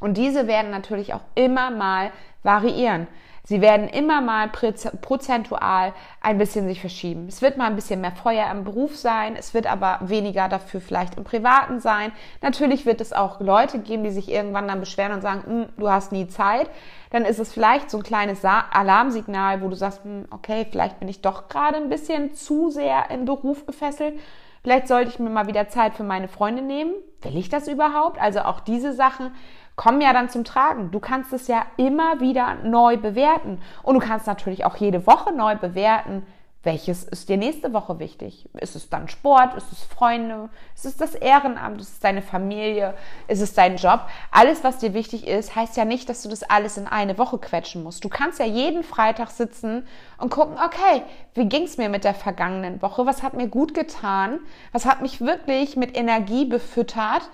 Und 0.00 0.16
diese 0.16 0.46
werden 0.46 0.70
natürlich 0.70 1.14
auch 1.14 1.22
immer 1.34 1.70
mal 1.70 2.10
variieren. 2.42 3.06
Sie 3.48 3.62
werden 3.62 3.88
immer 3.88 4.20
mal 4.20 4.50
prozentual 4.50 5.94
ein 6.20 6.36
bisschen 6.36 6.68
sich 6.68 6.82
verschieben. 6.82 7.28
Es 7.28 7.40
wird 7.40 7.56
mal 7.56 7.64
ein 7.64 7.76
bisschen 7.76 8.02
mehr 8.02 8.12
Feuer 8.12 8.50
im 8.50 8.64
Beruf 8.64 8.94
sein, 8.94 9.36
es 9.36 9.54
wird 9.54 9.66
aber 9.66 10.00
weniger 10.02 10.50
dafür 10.50 10.82
vielleicht 10.82 11.14
im 11.14 11.24
Privaten 11.24 11.80
sein. 11.80 12.12
Natürlich 12.42 12.84
wird 12.84 13.00
es 13.00 13.14
auch 13.14 13.40
Leute 13.40 13.78
geben, 13.78 14.04
die 14.04 14.10
sich 14.10 14.30
irgendwann 14.30 14.68
dann 14.68 14.80
beschweren 14.80 15.12
und 15.12 15.22
sagen, 15.22 15.44
hm, 15.46 15.68
du 15.78 15.88
hast 15.88 16.12
nie 16.12 16.28
Zeit. 16.28 16.68
Dann 17.08 17.24
ist 17.24 17.38
es 17.38 17.50
vielleicht 17.50 17.90
so 17.90 17.96
ein 17.96 18.02
kleines 18.02 18.44
Alarmsignal, 18.44 19.62
wo 19.62 19.68
du 19.68 19.76
sagst, 19.76 20.04
hm, 20.04 20.26
okay, 20.30 20.66
vielleicht 20.70 21.00
bin 21.00 21.08
ich 21.08 21.22
doch 21.22 21.48
gerade 21.48 21.78
ein 21.78 21.88
bisschen 21.88 22.34
zu 22.34 22.68
sehr 22.68 23.10
im 23.10 23.24
Beruf 23.24 23.64
gefesselt. 23.64 24.20
Vielleicht 24.62 24.88
sollte 24.88 25.08
ich 25.08 25.18
mir 25.18 25.30
mal 25.30 25.46
wieder 25.46 25.68
Zeit 25.68 25.94
für 25.94 26.04
meine 26.04 26.28
Freunde 26.28 26.60
nehmen. 26.60 26.92
Will 27.22 27.38
ich 27.38 27.48
das 27.48 27.66
überhaupt? 27.66 28.20
Also 28.20 28.40
auch 28.40 28.60
diese 28.60 28.92
Sachen 28.92 29.30
kommen 29.78 30.02
ja 30.02 30.12
dann 30.12 30.28
zum 30.28 30.44
Tragen. 30.44 30.90
Du 30.90 31.00
kannst 31.00 31.32
es 31.32 31.48
ja 31.48 31.64
immer 31.78 32.20
wieder 32.20 32.56
neu 32.64 32.98
bewerten. 32.98 33.62
Und 33.82 33.94
du 33.94 34.00
kannst 34.00 34.26
natürlich 34.26 34.66
auch 34.66 34.76
jede 34.76 35.06
Woche 35.06 35.32
neu 35.32 35.56
bewerten, 35.56 36.26
Welches 36.64 37.04
ist 37.04 37.28
dir 37.28 37.36
nächste 37.36 37.72
Woche 37.72 38.00
wichtig? 38.00 38.48
Ist 38.60 38.74
es 38.74 38.90
dann 38.90 39.08
Sport? 39.08 39.54
Ist 39.54 39.70
es 39.70 39.84
Freunde? 39.84 40.50
Ist 40.74 40.86
es 40.86 40.96
das 40.96 41.14
Ehrenamt? 41.14 41.80
Ist 41.80 41.92
es 41.92 42.00
deine 42.00 42.20
Familie? 42.20 42.94
Ist 43.28 43.40
es 43.40 43.54
dein 43.54 43.76
Job? 43.76 44.00
Alles, 44.32 44.64
was 44.64 44.78
dir 44.78 44.92
wichtig 44.92 45.28
ist, 45.28 45.54
heißt 45.54 45.76
ja 45.76 45.84
nicht, 45.84 46.08
dass 46.08 46.22
du 46.22 46.28
das 46.28 46.42
alles 46.42 46.76
in 46.76 46.88
eine 46.88 47.16
Woche 47.16 47.38
quetschen 47.38 47.84
musst. 47.84 48.04
Du 48.04 48.08
kannst 48.08 48.40
ja 48.40 48.44
jeden 48.44 48.82
Freitag 48.82 49.30
sitzen 49.30 49.86
und 50.18 50.30
gucken, 50.30 50.56
okay, 50.56 51.04
wie 51.34 51.48
ging 51.48 51.62
es 51.62 51.78
mir 51.78 51.88
mit 51.88 52.02
der 52.02 52.14
vergangenen 52.14 52.82
Woche? 52.82 53.06
Was 53.06 53.22
hat 53.22 53.34
mir 53.34 53.46
gut 53.46 53.72
getan? 53.72 54.40
Was 54.72 54.84
hat 54.84 55.00
mich 55.00 55.20
wirklich 55.20 55.76
mit 55.76 55.96
Energie 55.96 56.44
befüttert? 56.44 57.30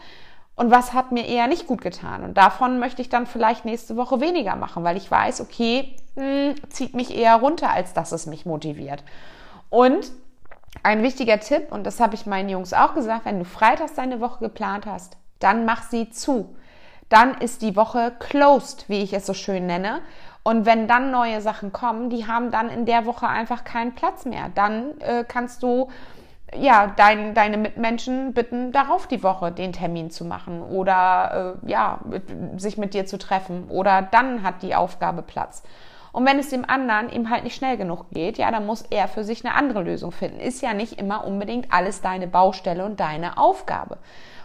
Und 0.57 0.71
was 0.71 0.93
hat 0.93 1.11
mir 1.11 1.27
eher 1.27 1.49
nicht 1.49 1.67
gut 1.67 1.81
getan? 1.81 2.23
Und 2.23 2.35
davon 2.37 2.79
möchte 2.79 3.03
ich 3.03 3.09
dann 3.09 3.27
vielleicht 3.27 3.65
nächste 3.65 3.97
Woche 3.97 4.21
weniger 4.21 4.55
machen, 4.55 4.85
weil 4.85 4.97
ich 4.97 5.11
weiß, 5.11 5.41
okay, 5.41 5.97
mh, 6.15 6.23
hm, 6.23 6.55
zieht 6.71 6.95
mich 6.95 7.17
eher 7.17 7.37
runter, 7.37 7.71
als 7.71 7.93
dass 7.93 8.13
es 8.13 8.27
mich 8.27 8.47
motiviert. 8.47 9.03
Und 9.69 10.13
ein 10.83 11.03
wichtiger 11.03 11.41
Tipp, 11.41 11.73
und 11.73 11.85
das 11.85 12.01
habe 12.01 12.15
ich 12.15 12.27
meinen 12.27 12.49
Jungs 12.49 12.73
auch 12.73 12.95
gesagt, 12.95 13.25
wenn 13.25 13.39
du 13.39 13.45
freitags 13.45 13.95
deine 13.95 14.21
Woche 14.21 14.41
geplant 14.41 14.87
hast, 14.87 15.17
dann 15.39 15.65
mach 15.65 15.83
sie 15.83 16.11
zu. 16.11 16.55
Dann 17.09 17.35
ist 17.39 17.63
die 17.63 17.77
Woche 17.77 18.13
closed, 18.19 18.89
wie 18.89 19.03
ich 19.03 19.13
es 19.13 19.27
so 19.27 19.35
schön 19.35 19.67
nenne. 19.67 20.01
Und 20.43 20.67
wenn 20.67 20.89
dann 20.89 21.11
neue 21.11 21.41
Sachen 21.41 21.73
kommen, 21.73 22.11
die 22.11 22.27
haben 22.27 22.51
dann 22.51 22.69
in 22.69 22.87
der 22.87 23.07
Woche 23.07 23.27
einfach 23.27 23.65
keinen 23.65 23.95
Platz 23.95 24.25
mehr. 24.25 24.51
Dann 24.55 25.01
äh, 25.01 25.25
kannst 25.27 25.63
du 25.63 25.89
ja, 26.53 26.93
dein, 26.97 27.35
deine 27.35 27.57
Mitmenschen 27.57 28.33
bitten, 28.33 28.73
darauf 28.73 29.07
die 29.07 29.23
Woche 29.23 29.51
den 29.51 29.73
Termin 29.73 30.11
zu 30.11 30.25
machen 30.25 30.63
oder 30.63 31.57
äh, 31.65 31.71
ja, 31.71 32.01
mit, 32.05 32.61
sich 32.61 32.77
mit 32.77 32.95
dir 32.95 33.07
zu 33.07 33.19
treffen 33.19 33.69
oder 33.69 34.03
dann 34.03 34.43
hat 34.43 34.63
die 34.63 34.75
Aufgabe 34.75 35.23
Platz. 35.23 35.63
Und 36.13 36.27
wenn 36.27 36.39
es 36.39 36.51
dem 36.51 36.65
anderen 36.69 37.11
ihm 37.11 37.29
halt 37.29 37.43
nicht 37.43 37.57
schnell 37.57 37.77
genug 37.77 38.11
geht, 38.11 38.39
ja, 38.39 38.53
dann 38.53 38.67
muss 38.67 38.83
er 38.83 39.09
für 39.09 39.25
sich 39.25 39.45
eine 39.45 39.57
andere 39.57 39.83
Lösung 39.83 40.13
finden. 40.13 40.39
Ist 40.39 40.63
ja 40.63 40.73
nicht 40.73 41.01
immer 41.01 41.27
unbedingt 41.27 41.73
alles 41.73 42.03
deine 42.03 42.29
Baustelle 42.29 42.85
und 42.85 43.01
deine 43.01 43.37
Aufgabe. 43.37 43.99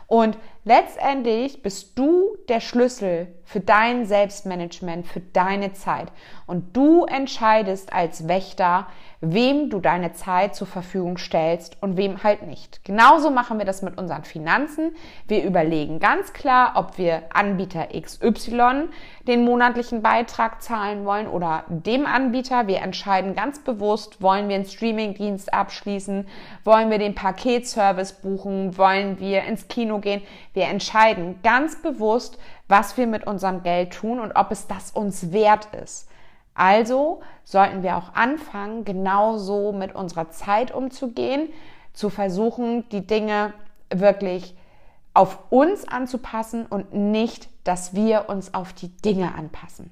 Und 0.08 0.36
letztendlich 0.64 1.62
bist 1.62 1.98
du 1.98 2.36
der 2.48 2.60
Schlüssel 2.60 3.28
für 3.50 3.60
dein 3.60 4.06
Selbstmanagement, 4.06 5.08
für 5.08 5.22
deine 5.22 5.74
Zeit. 5.74 6.12
Und 6.46 6.78
du 6.78 7.06
entscheidest 7.06 7.92
als 7.94 8.28
Wächter, 8.28 8.88
wem 9.22 9.70
du 9.70 9.80
deine 9.80 10.14
Zeit 10.14 10.56
zur 10.56 10.68
Verfügung 10.68 11.18
stellst 11.18 11.82
und 11.82 11.98
wem 11.98 12.24
halt 12.24 12.44
nicht. 12.44 12.86
Genauso 12.86 13.32
machen 13.32 13.58
wir 13.58 13.66
das 13.66 13.82
mit 13.82 13.98
unseren 13.98 14.24
Finanzen. 14.24 14.96
Wir 15.28 15.44
überlegen 15.44 16.00
ganz 16.00 16.32
klar, 16.32 16.74
ob 16.76 16.98
wir 16.98 17.24
Anbieter 17.34 17.88
XY 18.00 18.90
den 19.28 19.44
monatlichen 19.44 20.02
Beitrag 20.02 20.62
zahlen 20.62 21.04
wollen 21.06 21.28
oder 21.28 21.66
dem 21.68 22.06
Anbieter. 22.06 22.68
Wir 22.68 22.82
entscheiden 22.82 23.36
ganz 23.36 23.60
bewusst, 23.60 24.22
wollen 24.22 24.48
wir 24.48 24.56
einen 24.56 24.66
Streamingdienst 24.66 25.54
abschließen, 25.54 26.28
wollen 26.64 26.90
wir 26.90 26.98
den 26.98 27.16
Paketservice 27.16 28.14
buchen, 28.14 28.78
wollen 28.78 29.20
wir 29.20 29.44
ins 29.44 29.68
Kino 29.68 30.00
gehen. 30.00 30.22
Wir 30.54 30.66
entscheiden 30.66 31.40
ganz 31.44 31.82
bewusst, 31.82 32.38
was 32.68 32.98
wir 32.98 33.08
mit 33.08 33.28
unserem 33.28 33.64
Geld 33.64 33.94
tun 33.94 34.20
und 34.20 34.34
ob 34.34 34.52
es 34.52 34.68
das 34.68 34.92
uns 34.92 35.32
wert 35.32 35.68
ist. 35.82 36.08
Also 36.54 37.22
sollten 37.44 37.84
wir 37.84 37.96
auch 37.96 38.14
anfangen, 38.16 38.84
genauso 38.84 39.72
mit 39.72 39.96
unserer 39.96 40.30
Zeit 40.30 40.72
umzugehen, 40.72 41.50
zu 41.94 42.10
versuchen, 42.10 42.88
die 42.90 43.06
Dinge 43.06 43.54
wirklich 43.90 44.56
auf 45.14 45.40
uns 45.50 45.88
anzupassen 45.88 46.66
und 46.66 46.94
nicht, 46.94 47.50
dass 47.64 47.94
wir 47.94 48.30
uns 48.30 48.54
auf 48.54 48.74
die 48.74 48.90
Dinge 48.90 49.36
anpassen, 49.36 49.90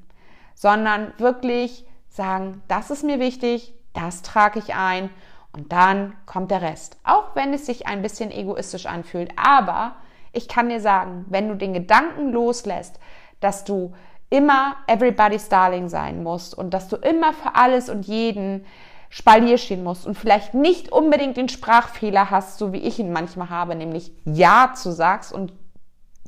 sondern 0.56 1.14
wirklich 1.18 1.86
sagen, 2.10 2.62
das 2.68 2.92
ist 2.92 3.04
mir 3.04 3.20
wichtig, 3.20 3.74
das 3.94 4.22
trage 4.22 4.60
ich 4.60 4.76
ein 4.76 5.10
und 5.54 5.72
dann 5.72 6.16
kommt 6.26 6.52
der 6.52 6.62
Rest. 6.62 6.98
Auch 7.04 7.36
wenn 7.36 7.54
es 7.54 7.66
sich 7.66 7.88
ein 7.88 8.02
bisschen 8.02 8.32
egoistisch 8.32 8.86
anfühlt, 8.86 9.32
aber 9.36 9.96
ich 10.34 10.48
kann 10.48 10.70
dir 10.70 10.80
sagen, 10.80 11.26
wenn 11.30 11.48
du 11.48 11.56
den 11.56 11.74
Gedanken 11.74 12.32
loslässt, 12.32 13.00
dass 13.40 13.64
du 13.64 13.94
immer 14.30 14.76
everybody's 14.88 15.50
darling 15.50 15.90
sein 15.90 16.24
musst 16.24 16.58
und 16.58 16.74
dass 16.74 16.90
du 16.90 16.98
immer 16.98 17.34
für 17.34 17.56
alles 17.56 17.90
und 17.90 18.06
jeden 18.08 18.66
Spalier 19.10 19.58
stehen 19.58 19.84
musst 19.84 20.06
und 20.06 20.18
vielleicht 20.18 20.54
nicht 20.54 20.92
unbedingt 20.92 21.38
den 21.38 21.48
Sprachfehler 21.48 22.30
hast, 22.30 22.58
so 22.58 22.74
wie 22.74 22.80
ich 22.80 23.00
ihn 23.00 23.14
manchmal 23.14 23.50
habe, 23.50 23.76
nämlich 23.76 24.12
Ja 24.26 24.74
zu 24.76 24.92
sagst 24.92 25.32
und 25.32 25.54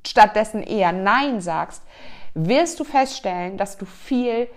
stattdessen 0.07 0.63
eher 0.63 0.93
Nein 0.93 1.41
sagst, 1.41 1.83
wirst 2.33 2.79
du 2.79 2.85
feststellen, 2.85 3.57
dass 3.57 3.77
du 3.77 3.85
viel 3.85 4.47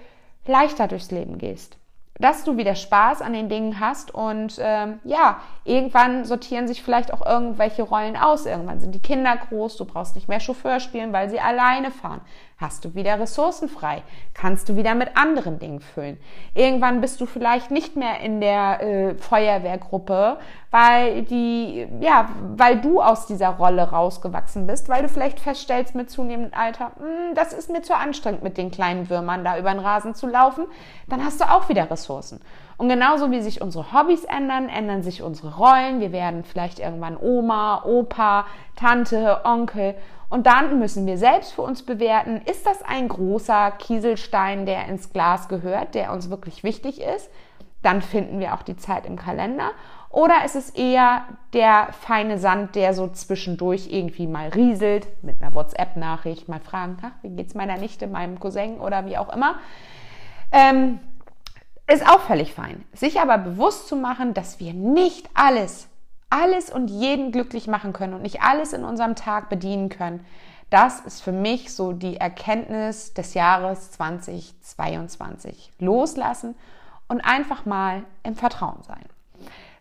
leichter 0.46 0.86
durchs 0.86 1.10
Leben 1.10 1.38
gehst 1.38 1.78
dass 2.18 2.44
du 2.44 2.56
wieder 2.56 2.74
Spaß 2.74 3.22
an 3.22 3.32
den 3.32 3.48
Dingen 3.48 3.80
hast 3.80 4.14
und 4.14 4.58
ähm, 4.60 5.00
ja, 5.04 5.40
irgendwann 5.64 6.24
sortieren 6.24 6.68
sich 6.68 6.82
vielleicht 6.82 7.12
auch 7.12 7.24
irgendwelche 7.24 7.82
Rollen 7.82 8.16
aus. 8.16 8.46
Irgendwann 8.46 8.80
sind 8.80 8.94
die 8.94 9.02
Kinder 9.02 9.36
groß, 9.36 9.76
du 9.76 9.84
brauchst 9.84 10.14
nicht 10.14 10.28
mehr 10.28 10.40
Chauffeur 10.40 10.78
spielen, 10.78 11.12
weil 11.12 11.30
sie 11.30 11.40
alleine 11.40 11.90
fahren. 11.90 12.20
Hast 12.62 12.84
du 12.84 12.94
wieder 12.94 13.18
Ressourcen 13.18 13.68
frei? 13.68 14.04
Kannst 14.34 14.68
du 14.68 14.76
wieder 14.76 14.94
mit 14.94 15.16
anderen 15.16 15.58
Dingen 15.58 15.80
füllen? 15.80 16.16
Irgendwann 16.54 17.00
bist 17.00 17.20
du 17.20 17.26
vielleicht 17.26 17.72
nicht 17.72 17.96
mehr 17.96 18.20
in 18.20 18.40
der 18.40 18.80
äh, 18.80 19.14
Feuerwehrgruppe, 19.16 20.36
weil 20.70 21.22
die, 21.22 21.88
ja, 22.00 22.28
weil 22.56 22.80
du 22.80 23.02
aus 23.02 23.26
dieser 23.26 23.48
Rolle 23.48 23.90
rausgewachsen 23.90 24.68
bist, 24.68 24.88
weil 24.88 25.02
du 25.02 25.08
vielleicht 25.08 25.40
feststellst 25.40 25.96
mit 25.96 26.08
zunehmendem 26.08 26.56
Alter, 26.56 26.92
hm, 26.98 27.34
das 27.34 27.52
ist 27.52 27.68
mir 27.68 27.82
zu 27.82 27.96
anstrengend 27.96 28.44
mit 28.44 28.56
den 28.56 28.70
kleinen 28.70 29.10
Würmern 29.10 29.42
da 29.42 29.58
über 29.58 29.72
den 29.72 29.80
Rasen 29.80 30.14
zu 30.14 30.28
laufen. 30.28 30.66
Dann 31.08 31.24
hast 31.24 31.40
du 31.40 31.50
auch 31.50 31.68
wieder 31.68 31.90
Ressourcen. 31.90 32.40
Und 32.78 32.88
genauso 32.88 33.32
wie 33.32 33.40
sich 33.40 33.60
unsere 33.60 33.92
Hobbys 33.92 34.22
ändern, 34.22 34.68
ändern 34.68 35.02
sich 35.02 35.22
unsere 35.22 35.56
Rollen. 35.56 36.00
Wir 36.00 36.12
werden 36.12 36.44
vielleicht 36.44 36.78
irgendwann 36.78 37.16
Oma, 37.16 37.82
Opa, 37.84 38.46
Tante, 38.76 39.40
Onkel 39.44 39.96
und 40.32 40.46
dann 40.46 40.78
müssen 40.78 41.04
wir 41.04 41.18
selbst 41.18 41.52
für 41.52 41.60
uns 41.60 41.82
bewerten, 41.82 42.40
ist 42.46 42.64
das 42.64 42.80
ein 42.80 43.06
großer 43.06 43.70
Kieselstein, 43.72 44.64
der 44.64 44.88
ins 44.88 45.12
Glas 45.12 45.46
gehört, 45.46 45.94
der 45.94 46.10
uns 46.10 46.30
wirklich 46.30 46.64
wichtig 46.64 47.02
ist? 47.02 47.30
Dann 47.82 48.00
finden 48.00 48.40
wir 48.40 48.54
auch 48.54 48.62
die 48.62 48.78
Zeit 48.78 49.04
im 49.04 49.16
Kalender. 49.16 49.72
Oder 50.08 50.42
ist 50.46 50.56
es 50.56 50.70
eher 50.70 51.26
der 51.52 51.88
feine 51.92 52.38
Sand, 52.38 52.76
der 52.76 52.94
so 52.94 53.08
zwischendurch 53.08 53.88
irgendwie 53.90 54.26
mal 54.26 54.48
rieselt, 54.48 55.06
mit 55.22 55.36
einer 55.42 55.54
WhatsApp-Nachricht, 55.54 56.48
mal 56.48 56.60
fragen, 56.60 56.96
ach, 57.02 57.10
wie 57.20 57.36
geht's 57.36 57.54
meiner 57.54 57.76
Nichte, 57.76 58.06
meinem 58.06 58.40
Cousin 58.40 58.80
oder 58.80 59.04
wie 59.04 59.18
auch 59.18 59.30
immer? 59.34 59.56
Ähm, 60.50 60.98
ist 61.86 62.08
auch 62.08 62.20
völlig 62.20 62.54
fein. 62.54 62.86
Sich 62.94 63.20
aber 63.20 63.36
bewusst 63.36 63.86
zu 63.86 63.96
machen, 63.96 64.32
dass 64.32 64.60
wir 64.60 64.72
nicht 64.72 65.28
alles 65.34 65.90
alles 66.32 66.70
und 66.70 66.88
jeden 66.88 67.30
glücklich 67.30 67.66
machen 67.66 67.92
können 67.92 68.14
und 68.14 68.22
nicht 68.22 68.42
alles 68.42 68.72
in 68.72 68.84
unserem 68.84 69.14
Tag 69.14 69.48
bedienen 69.48 69.88
können. 69.88 70.24
Das 70.70 71.00
ist 71.00 71.20
für 71.20 71.32
mich 71.32 71.74
so 71.74 71.92
die 71.92 72.16
Erkenntnis 72.16 73.12
des 73.12 73.34
Jahres 73.34 73.90
2022. 73.92 75.70
Loslassen 75.78 76.54
und 77.08 77.20
einfach 77.20 77.66
mal 77.66 78.04
im 78.22 78.34
Vertrauen 78.34 78.82
sein. 78.82 79.04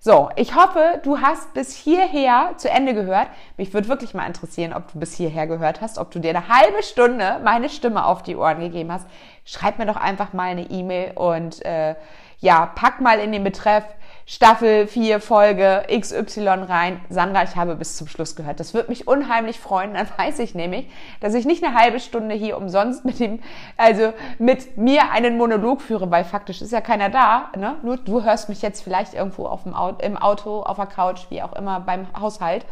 So, 0.04 0.30
ich 0.36 0.56
hoffe, 0.56 1.00
du 1.04 1.22
hast 1.22 1.54
bis 1.54 1.76
hierher 1.76 2.56
zu 2.58 2.70
Ende 2.70 2.94
gehört. 2.96 3.28
Mich 3.56 3.74
würde 3.74 3.88
wirklich 3.88 4.14
mal 4.14 4.26
interessieren, 4.26 4.74
ob 4.74 4.92
du 4.92 5.00
bis 5.00 5.14
hierher 5.14 5.46
gehört 5.48 5.80
hast, 5.80 6.00
ob 6.00 6.10
du 6.12 6.20
dir 6.20 6.32
eine 6.32 6.48
halbe 6.48 6.82
Stunde 6.84 7.40
meine 7.44 7.70
Stimme 7.70 8.04
auf 8.04 8.24
die 8.24 8.36
Ohren 8.36 8.60
gegeben 8.60 8.92
hast. 8.92 9.08
Schreib 9.46 9.78
mir 9.78 9.86
doch 9.86 9.98
einfach 9.98 10.34
mal 10.34 10.50
eine 10.50 10.70
E-Mail 10.72 11.12
und 11.16 11.64
äh, 11.64 11.96
ja, 12.40 12.66
pack 12.66 13.00
mal 13.00 13.20
in 13.20 13.32
den 13.32 13.44
Betreff 13.44 13.86
Staffel 14.26 14.88
4 14.88 15.20
Folge 15.20 15.84
XY 15.90 16.48
rein. 16.68 17.02
Sandra, 17.10 17.44
ich 17.44 17.56
habe 17.56 17.76
bis 17.76 17.98
zum 17.98 18.08
Schluss 18.08 18.36
gehört. 18.36 18.60
Das 18.60 18.74
würde 18.74 18.90
mich 18.90 19.08
unheimlich 19.08 19.60
freuen. 19.60 19.94
Dann 19.94 20.08
weiß 20.18 20.40
ich 20.40 20.56
nämlich, 20.56 20.88
dass 21.20 21.34
ich 21.34 21.46
nicht 21.46 21.64
eine 21.64 21.76
halbe 21.76 22.00
Stunde 22.00 22.36
hier 22.36 22.58
umsonst 22.58 23.04
mit 23.04 23.20
dem, 23.20 23.40
also 23.78 24.14
mit 24.40 24.78
mir 24.78 25.12
einen 25.12 25.38
Monolog 25.38 25.82
führe, 25.82 26.12
weil 26.12 26.24
faktisch 26.24 26.62
ist 26.62 26.72
ja 26.72 26.82
keiner 26.82 27.10
da. 27.10 27.50
Ne? 27.58 27.76
Nur 27.84 27.98
du 27.98 28.24
hörst 28.24 28.50
mich 28.50 28.62
jetzt 28.62 28.84
vielleicht 28.84 29.14
irgendwo 29.14 29.46
auf 29.48 29.64
dem 29.64 29.74
Auto, 29.74 30.06
im 30.06 30.18
Auto, 30.18 30.62
auf 30.62 30.78
der 30.78 30.86
Couch, 30.86 31.26
wie 31.30 31.42
auch 31.42 31.54
immer, 31.54 31.80
beim 31.80 32.08
Haushalt. 32.20 32.66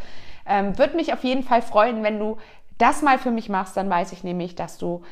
Ähm, 0.46 0.78
würde 0.78 0.96
mich 0.96 1.12
auf 1.12 1.24
jeden 1.24 1.42
Fall 1.42 1.62
freuen, 1.62 2.02
wenn 2.02 2.18
du 2.18 2.38
das 2.78 3.02
mal 3.02 3.18
für 3.18 3.30
mich 3.30 3.48
machst. 3.48 3.76
Dann 3.76 3.90
weiß 3.90 4.12
ich 4.12 4.24
nämlich, 4.24 4.54
dass 4.54 4.78
du 4.78 5.02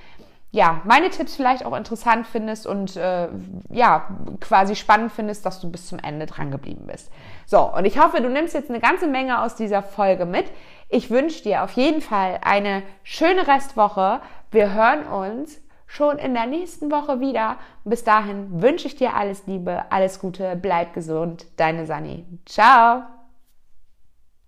ja, 0.51 0.81
meine 0.85 1.11
Tipps 1.11 1.37
vielleicht 1.37 1.65
auch 1.67 1.77
interessant 1.77 2.27
findest 2.27 2.67
und 2.67 2.97
äh, 2.97 3.29
ja, 3.71 4.09
quasi 4.41 4.77
spannend 4.77 5.13
findest, 5.13 5.45
dass 5.45 5.61
du 5.61 5.71
bis 5.71 5.87
zum 5.87 5.99
Ende 5.99 6.25
dran 6.25 6.51
geblieben 6.51 6.87
bist. 6.87 7.11
So, 7.45 7.61
und 7.75 7.85
ich 7.85 7.99
hoffe, 8.03 8.23
du 8.23 8.31
nimmst 8.31 8.55
jetzt 8.55 8.71
eine 8.71 8.81
ganze 8.81 9.07
Menge 9.07 9.43
aus 9.43 9.57
dieser 9.57 9.83
Folge 9.83 10.25
mit. 10.25 10.47
Ich 10.89 11.11
wünsche 11.11 11.43
dir 11.43 11.65
auf 11.65 11.73
jeden 11.73 12.01
Fall 12.01 12.41
eine 12.43 12.83
schöne 13.03 13.47
Restwoche. 13.47 14.21
Wir 14.51 14.73
hören 14.73 15.07
uns 15.07 15.61
schon 15.87 16.19
in 16.19 16.33
der 16.33 16.47
nächsten 16.47 16.91
Woche 16.91 17.21
wieder. 17.21 17.57
Bis 17.85 18.05
dahin 18.05 18.63
wünsche 18.63 18.87
ich 18.87 18.97
dir 18.97 19.15
alles 19.15 19.47
Liebe, 19.47 19.85
alles 19.91 20.19
Gute, 20.19 20.57
bleib 20.57 20.95
gesund. 20.95 21.47
Deine 21.57 21.85
Sani. 21.85 22.25
Ciao. 22.47 23.18